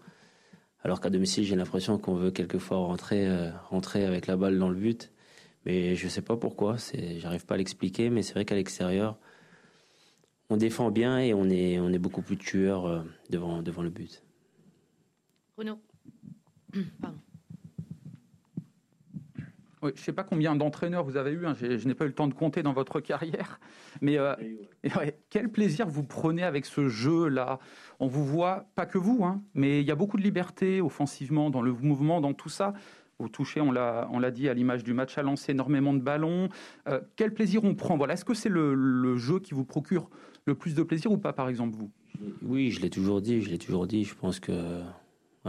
Alors 0.84 1.02
qu'à 1.02 1.10
domicile, 1.10 1.44
j'ai 1.44 1.56
l'impression 1.56 1.98
qu'on 1.98 2.16
veut 2.16 2.32
quelquefois 2.32 2.78
rentrer, 2.78 3.28
euh, 3.28 3.52
rentrer 3.70 4.06
avec 4.06 4.28
la 4.28 4.38
balle 4.38 4.58
dans 4.58 4.70
le 4.70 4.76
but. 4.76 5.12
Mais 5.66 5.96
je 5.96 6.06
ne 6.06 6.10
sais 6.10 6.22
pas 6.22 6.38
pourquoi, 6.38 6.78
c'est, 6.78 7.20
j'arrive 7.20 7.46
pas 7.46 7.56
à 7.56 7.58
l'expliquer, 7.58 8.10
mais 8.10 8.22
c'est 8.22 8.34
vrai 8.34 8.46
qu'à 8.46 8.56
l'extérieur, 8.56 9.18
on 10.50 10.58
défend 10.58 10.90
bien 10.90 11.20
et 11.20 11.34
on 11.34 11.50
est, 11.50 11.80
on 11.80 11.92
est 11.92 12.00
beaucoup 12.00 12.22
plus 12.22 12.38
tueur 12.38 12.86
euh, 12.86 13.02
devant, 13.30 13.62
devant 13.62 13.82
le 13.82 13.90
but. 13.90 14.24
Bruno. 15.60 15.78
Pardon. 17.02 17.20
Oui, 19.82 19.92
je 19.94 20.00
ne 20.00 20.06
sais 20.06 20.14
pas 20.14 20.24
combien 20.24 20.56
d'entraîneurs 20.56 21.04
vous 21.04 21.18
avez 21.18 21.32
eu, 21.32 21.46
hein, 21.46 21.54
je, 21.54 21.86
n'ai 21.86 21.96
pas 21.96 22.06
eu 22.06 22.08
le 22.08 22.14
temps 22.14 22.30
de 22.30 22.34
compter 22.34 22.64
dans 22.64 22.72
votre 22.72 23.02
carrière, 23.02 23.60
mais 24.02 24.18
euh, 24.18 24.36
quel 25.30 25.50
plaisir 25.50 25.90
vous 25.90 26.04
prenez 26.04 26.44
avec 26.44 26.66
ce 26.66 26.88
jeu-là? 26.88 27.60
On 28.00 28.08
vous 28.08 28.24
voit, 28.26 28.68
pas 28.76 28.86
que 28.86 28.98
vous, 28.98 29.26
hein, 29.26 29.42
mais 29.54 29.82
il 29.82 29.86
y 29.86 29.92
a 29.92 29.96
beaucoup 29.96 30.16
de 30.16 30.22
liberté 30.22 30.80
offensivement 30.80 31.50
dans 31.50 31.62
le 31.62 31.74
mouvement, 31.74 32.22
dans 32.22 32.34
tout 32.34 32.48
ça. 32.48 32.74
Vous 33.20 33.28
touchez, 33.28 33.60
on 33.60 33.72
l'a 33.74 34.32
dit 34.32 34.48
à 34.48 34.54
l'image 34.54 34.86
du 34.86 34.94
match, 34.94 35.18
à 35.18 35.24
lancer 35.24 35.52
énormément 35.52 35.94
de 35.94 36.00
ballons. 36.00 36.48
Euh, 36.88 37.02
quel 37.18 37.34
plaisir 37.34 37.66
on 37.66 37.76
prend? 37.76 37.98
Voilà, 37.98 38.14
Est-ce 38.14 38.24
que 38.24 38.34
c'est 38.34 38.48
le, 38.48 39.18
jeu 39.18 39.42
qui 39.42 39.54
vous 39.54 39.66
procure 39.66 40.10
le 40.46 40.56
plus 40.56 40.74
de 40.74 40.84
plaisir 40.84 41.12
ou 41.12 41.18
pas, 41.18 41.34
par 41.34 41.50
exemple, 41.50 41.76
vous? 41.76 41.92
Oui, 42.44 42.72
je 42.72 42.80
l'ai 42.80 42.90
toujours 42.90 43.22
dit, 43.22 43.42
je 43.42 43.50
l'ai 43.50 43.58
toujours 43.58 43.88
dit. 43.88 44.06
Je 44.06 44.16
pense 44.16 44.40
que 44.40 44.54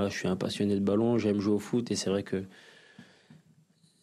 je 0.09 0.16
suis 0.16 0.28
un 0.28 0.37
passionné 0.37 0.75
de 0.75 0.80
ballon, 0.80 1.19
j'aime 1.19 1.40
jouer 1.40 1.54
au 1.54 1.59
foot 1.59 1.90
et 1.90 1.97
c'est 1.97 2.11
vrai 2.11 2.23
que 2.23 2.45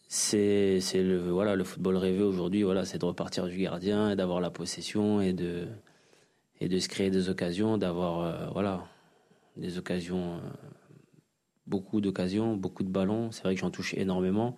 c'est 0.08 0.80
le 0.94 1.18
voilà 1.30 1.54
le 1.54 1.64
football 1.64 1.96
rêvé 1.98 2.22
aujourd'hui 2.22 2.62
voilà 2.62 2.86
c'est 2.86 2.96
de 2.96 3.04
repartir 3.04 3.46
du 3.46 3.58
gardien 3.58 4.10
et 4.10 4.16
d'avoir 4.16 4.40
la 4.40 4.48
possession 4.48 5.20
et 5.20 5.34
de 5.34 5.66
et 6.60 6.68
de 6.68 6.78
se 6.78 6.88
créer 6.88 7.10
des 7.10 7.28
occasions 7.28 7.76
d'avoir 7.76 8.20
euh, 8.20 8.50
voilà 8.52 8.86
des 9.58 9.76
occasions 9.76 10.36
euh, 10.36 10.40
beaucoup 11.66 12.00
d'occasions 12.00 12.56
beaucoup 12.56 12.82
de 12.82 12.88
ballons. 12.88 13.30
C'est 13.30 13.42
vrai 13.42 13.54
que 13.54 13.60
j'en 13.60 13.70
touche 13.70 13.94
énormément. 13.94 14.56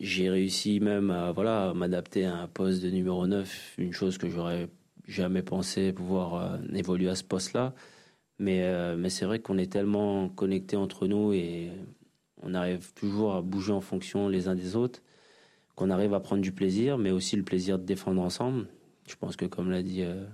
J'ai 0.00 0.30
réussi 0.30 0.80
même 0.80 1.10
à 1.10 1.32
voilà 1.32 1.72
m'adapter 1.74 2.24
à 2.24 2.36
un 2.36 2.48
poste 2.48 2.82
de 2.82 2.90
numéro 2.90 3.26
9 3.26 3.74
une 3.78 3.92
chose 3.92 4.18
que 4.18 4.28
j'aurais 4.28 4.68
jamais 5.06 5.42
pensé 5.42 5.92
pouvoir 5.92 6.34
euh, 6.34 6.58
évoluer 6.74 7.08
à 7.08 7.14
ce 7.14 7.24
poste 7.24 7.56
là 8.38 8.96
mais 8.96 9.10
c'est 9.10 9.24
vrai 9.24 9.40
qu'on 9.40 9.58
est 9.58 9.72
tellement 9.72 10.28
connectés 10.28 10.76
entre 10.76 11.06
nous 11.06 11.32
et 11.32 11.70
on 12.42 12.54
arrive 12.54 12.92
toujours 12.94 13.34
à 13.34 13.42
bouger 13.42 13.72
en 13.72 13.80
fonction 13.80 14.28
les 14.28 14.48
uns 14.48 14.54
des 14.54 14.76
autres, 14.76 15.02
qu'on 15.74 15.90
arrive 15.90 16.14
à 16.14 16.20
prendre 16.20 16.42
du 16.42 16.52
plaisir, 16.52 16.98
mais 16.98 17.10
aussi 17.10 17.36
le 17.36 17.42
plaisir 17.42 17.78
de 17.78 17.84
défendre 17.84 18.22
ensemble. 18.22 18.66
Je 19.06 19.16
pense 19.16 19.36
que, 19.36 19.46
comme 19.46 19.70
l'a 19.70 19.82
dit 19.82 20.02
euh, 20.02 20.24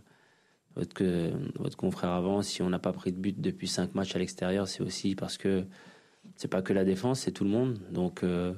votre, 0.77 1.77
confrère 1.77 2.11
avant, 2.11 2.43
si 2.43 2.63
on 2.63 2.71
n'a 2.71 2.79
pas 2.79 2.93
pris 2.93 3.13
de 3.13 3.19
but 3.19 3.41
depuis 3.41 3.69
cinq 3.69 3.95
matchs 3.95 4.17
à 4.17 4.19
l'extérieur, 4.19 4.69
c'est 4.69 4.83
aussi 4.83 5.15
parce 5.15 5.39
que 5.39 5.65
c'est 6.37 6.49
pas 6.49 6.63
que 6.63 6.73
la 6.73 6.85
défense, 6.85 7.21
c'est 7.21 7.33
tout 7.33 7.45
le 7.45 7.51
monde. 7.51 7.79
Donc, 7.91 8.23
euh, 8.23 8.53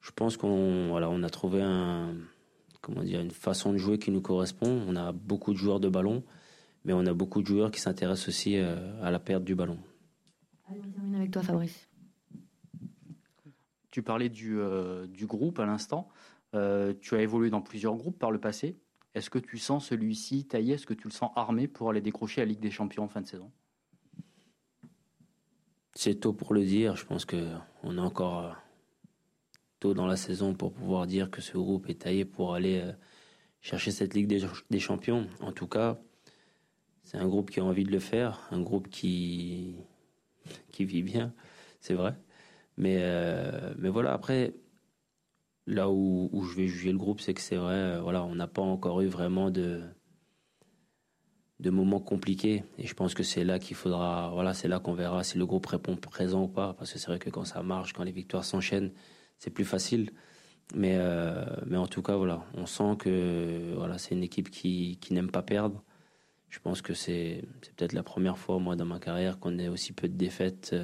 je 0.00 0.10
pense 0.12 0.36
qu'on 0.36 0.94
a 0.94 1.30
trouvé 1.30 1.62
une 1.62 3.30
façon 3.30 3.72
de 3.72 3.78
jouer 3.78 3.98
qui 3.98 4.10
nous 4.10 4.20
correspond. 4.20 4.82
On 4.86 4.94
a 4.96 5.12
beaucoup 5.12 5.52
de 5.52 5.58
joueurs 5.58 5.80
de 5.80 5.88
ballon, 5.88 6.22
mais 6.86 6.92
on 6.92 7.04
a 7.04 7.12
beaucoup 7.12 7.42
de 7.42 7.46
joueurs 7.48 7.72
qui 7.72 7.80
s'intéressent 7.80 8.28
aussi 8.28 8.56
euh, 8.56 9.02
à 9.02 9.10
la 9.10 9.18
perte 9.18 9.42
du 9.42 9.56
ballon. 9.56 9.78
Allez, 10.68 10.80
on 10.86 10.90
termine 10.90 11.16
avec 11.16 11.32
toi, 11.32 11.42
Fabrice. 11.42 11.88
Tu 13.90 14.02
parlais 14.02 14.28
du, 14.28 14.60
euh, 14.60 15.06
du 15.08 15.26
groupe 15.26 15.58
à 15.58 15.66
l'instant. 15.66 16.08
Euh, 16.54 16.94
tu 17.00 17.16
as 17.16 17.22
évolué 17.22 17.50
dans 17.50 17.60
plusieurs 17.60 17.96
groupes 17.96 18.18
par 18.18 18.30
le 18.30 18.38
passé. 18.38 18.78
Est-ce 19.14 19.30
que 19.30 19.40
tu 19.40 19.58
sens 19.58 19.86
celui-ci 19.86 20.44
taillé 20.44 20.74
Est-ce 20.74 20.86
que 20.86 20.94
tu 20.94 21.08
le 21.08 21.12
sens 21.12 21.32
armé 21.34 21.66
pour 21.66 21.90
aller 21.90 22.00
décrocher 22.00 22.40
la 22.42 22.44
Ligue 22.44 22.60
des 22.60 22.70
Champions 22.70 23.04
en 23.04 23.08
fin 23.08 23.20
de 23.20 23.26
saison? 23.26 23.50
C'est 25.94 26.20
tôt 26.20 26.32
pour 26.32 26.54
le 26.54 26.64
dire. 26.64 26.94
Je 26.94 27.04
pense 27.04 27.24
qu'on 27.24 27.96
est 27.96 28.00
encore 28.00 28.54
tôt 29.80 29.92
dans 29.92 30.06
la 30.06 30.16
saison 30.16 30.54
pour 30.54 30.72
pouvoir 30.72 31.08
dire 31.08 31.32
que 31.32 31.40
ce 31.40 31.56
groupe 31.56 31.88
est 31.88 32.02
taillé 32.02 32.24
pour 32.24 32.54
aller 32.54 32.92
chercher 33.60 33.90
cette 33.90 34.14
Ligue 34.14 34.28
des, 34.28 34.78
Champions. 34.78 35.26
En 35.40 35.50
tout 35.52 35.66
cas, 35.66 35.98
c'est 37.06 37.18
un 37.18 37.28
groupe 37.28 37.50
qui 37.50 37.60
a 37.60 37.64
envie 37.64 37.84
de 37.84 37.92
le 37.92 38.00
faire, 38.00 38.48
un 38.50 38.60
groupe 38.60 38.88
qui, 38.88 39.76
qui 40.72 40.84
vit 40.84 41.04
bien, 41.04 41.32
c'est 41.80 41.94
vrai. 41.94 42.16
Mais, 42.76 42.96
euh, 42.98 43.74
mais 43.78 43.88
voilà, 43.88 44.12
après, 44.12 44.54
là 45.68 45.88
où, 45.88 46.28
où, 46.32 46.42
je 46.42 46.56
vais 46.56 46.66
juger 46.66 46.90
le 46.90 46.98
groupe, 46.98 47.20
c'est 47.20 47.32
que 47.32 47.40
c'est 47.40 47.56
vrai, 47.56 47.74
euh, 47.74 48.00
voilà, 48.02 48.24
on 48.24 48.34
n'a 48.34 48.48
pas 48.48 48.62
encore 48.62 49.02
eu 49.02 49.06
vraiment 49.06 49.52
de, 49.52 49.82
de 51.60 51.70
moments 51.70 52.00
compliqués. 52.00 52.64
Et 52.76 52.88
je 52.88 52.94
pense 52.94 53.14
que 53.14 53.22
c'est 53.22 53.44
là 53.44 53.60
qu'il 53.60 53.76
faudra, 53.76 54.30
voilà, 54.32 54.52
c'est 54.52 54.66
là 54.66 54.80
qu'on 54.80 54.94
verra 54.94 55.22
si 55.22 55.38
le 55.38 55.46
groupe 55.46 55.66
répond 55.66 55.94
présent 55.96 56.42
ou 56.42 56.48
pas. 56.48 56.74
Parce 56.74 56.92
que 56.92 56.98
c'est 56.98 57.06
vrai 57.06 57.20
que 57.20 57.30
quand 57.30 57.44
ça 57.44 57.62
marche, 57.62 57.92
quand 57.92 58.02
les 58.02 58.12
victoires 58.12 58.44
s'enchaînent, 58.44 58.92
c'est 59.38 59.50
plus 59.50 59.64
facile. 59.64 60.10
Mais, 60.74 60.96
euh, 60.98 61.44
mais 61.66 61.76
en 61.76 61.86
tout 61.86 62.02
cas, 62.02 62.16
voilà, 62.16 62.44
on 62.54 62.66
sent 62.66 62.96
que 62.98 63.74
voilà, 63.76 63.98
c'est 63.98 64.16
une 64.16 64.24
équipe 64.24 64.50
qui, 64.50 64.98
qui 65.00 65.14
n'aime 65.14 65.30
pas 65.30 65.42
perdre. 65.42 65.84
Je 66.48 66.58
pense 66.60 66.82
que 66.82 66.94
c'est, 66.94 67.42
peut-être 67.76 67.92
la 67.92 68.02
première 68.02 68.38
fois, 68.38 68.58
moi, 68.58 68.76
dans 68.76 68.84
ma 68.84 68.98
carrière, 68.98 69.38
qu'on 69.38 69.58
ait 69.58 69.68
aussi 69.68 69.92
peu 69.92 70.08
de 70.08 70.14
défaites 70.14 70.74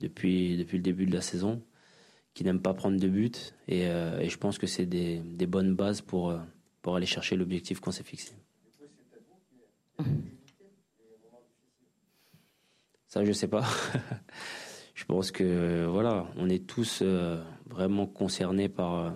depuis, 0.00 0.56
depuis 0.56 0.78
le 0.78 0.82
début 0.82 1.06
de 1.06 1.12
la 1.12 1.20
saison, 1.20 1.62
qui 2.34 2.42
n'aiment 2.44 2.60
pas 2.60 2.74
prendre 2.74 2.98
de 2.98 3.08
buts. 3.08 3.30
Et, 3.68 3.86
euh, 3.86 4.28
je 4.28 4.36
pense 4.36 4.58
que 4.58 4.66
c'est 4.66 4.86
des, 4.86 5.46
bonnes 5.46 5.74
bases 5.74 6.00
pour, 6.00 6.30
euh, 6.30 6.38
pour 6.82 6.96
aller 6.96 7.06
chercher 7.06 7.36
l'objectif 7.36 7.80
qu'on 7.80 7.92
s'est 7.92 8.02
fixé. 8.02 8.32
Ça, 13.06 13.24
je 13.24 13.32
sais 13.32 13.46
pas. 13.46 13.64
je 14.94 15.04
pense 15.04 15.30
que 15.30 15.86
voilà, 15.86 16.26
on 16.36 16.48
est 16.48 16.66
tous 16.66 16.98
euh, 17.02 17.40
vraiment 17.66 18.06
concernés 18.06 18.68
par, 18.68 19.14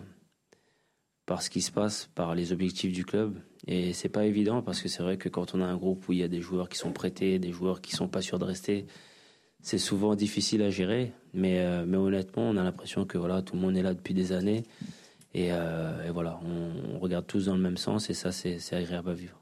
par 1.28 1.42
ce 1.42 1.50
qui 1.50 1.60
se 1.60 1.70
passe, 1.70 2.08
par 2.14 2.34
les 2.34 2.52
objectifs 2.52 2.90
du 2.90 3.04
club. 3.04 3.38
Et 3.66 3.92
c'est 3.92 4.08
pas 4.08 4.24
évident 4.24 4.62
parce 4.62 4.80
que 4.80 4.88
c'est 4.88 5.02
vrai 5.02 5.18
que 5.18 5.28
quand 5.28 5.54
on 5.54 5.60
a 5.60 5.66
un 5.66 5.76
groupe 5.76 6.08
où 6.08 6.12
il 6.14 6.20
y 6.20 6.22
a 6.22 6.28
des 6.28 6.40
joueurs 6.40 6.70
qui 6.70 6.78
sont 6.78 6.90
prêtés, 6.90 7.38
des 7.38 7.52
joueurs 7.52 7.82
qui 7.82 7.94
sont 7.94 8.08
pas 8.08 8.22
sûrs 8.22 8.38
de 8.38 8.44
rester, 8.44 8.86
c'est 9.60 9.76
souvent 9.76 10.14
difficile 10.14 10.62
à 10.62 10.70
gérer, 10.70 11.12
mais, 11.34 11.58
euh, 11.58 11.84
mais 11.86 11.98
honnêtement, 11.98 12.48
on 12.48 12.56
a 12.56 12.64
l'impression 12.64 13.04
que 13.04 13.18
voilà, 13.18 13.42
tout 13.42 13.56
le 13.56 13.60
monde 13.60 13.76
est 13.76 13.82
là 13.82 13.92
depuis 13.92 14.14
des 14.14 14.32
années. 14.32 14.62
Et, 15.34 15.48
euh, 15.52 16.10
voilà, 16.14 16.40
on, 16.42 16.94
on, 16.94 16.98
regarde 16.98 17.26
tous 17.26 17.44
dans 17.44 17.54
le 17.54 17.60
même 17.60 17.76
sens 17.76 18.08
et 18.08 18.14
ça, 18.14 18.32
c'est 18.32 18.58
agréable 18.72 19.10
à 19.10 19.14
vivre. 19.14 19.38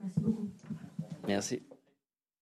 Merci 0.00 0.20
beaucoup. 0.20 0.48
Merci. 1.26 1.62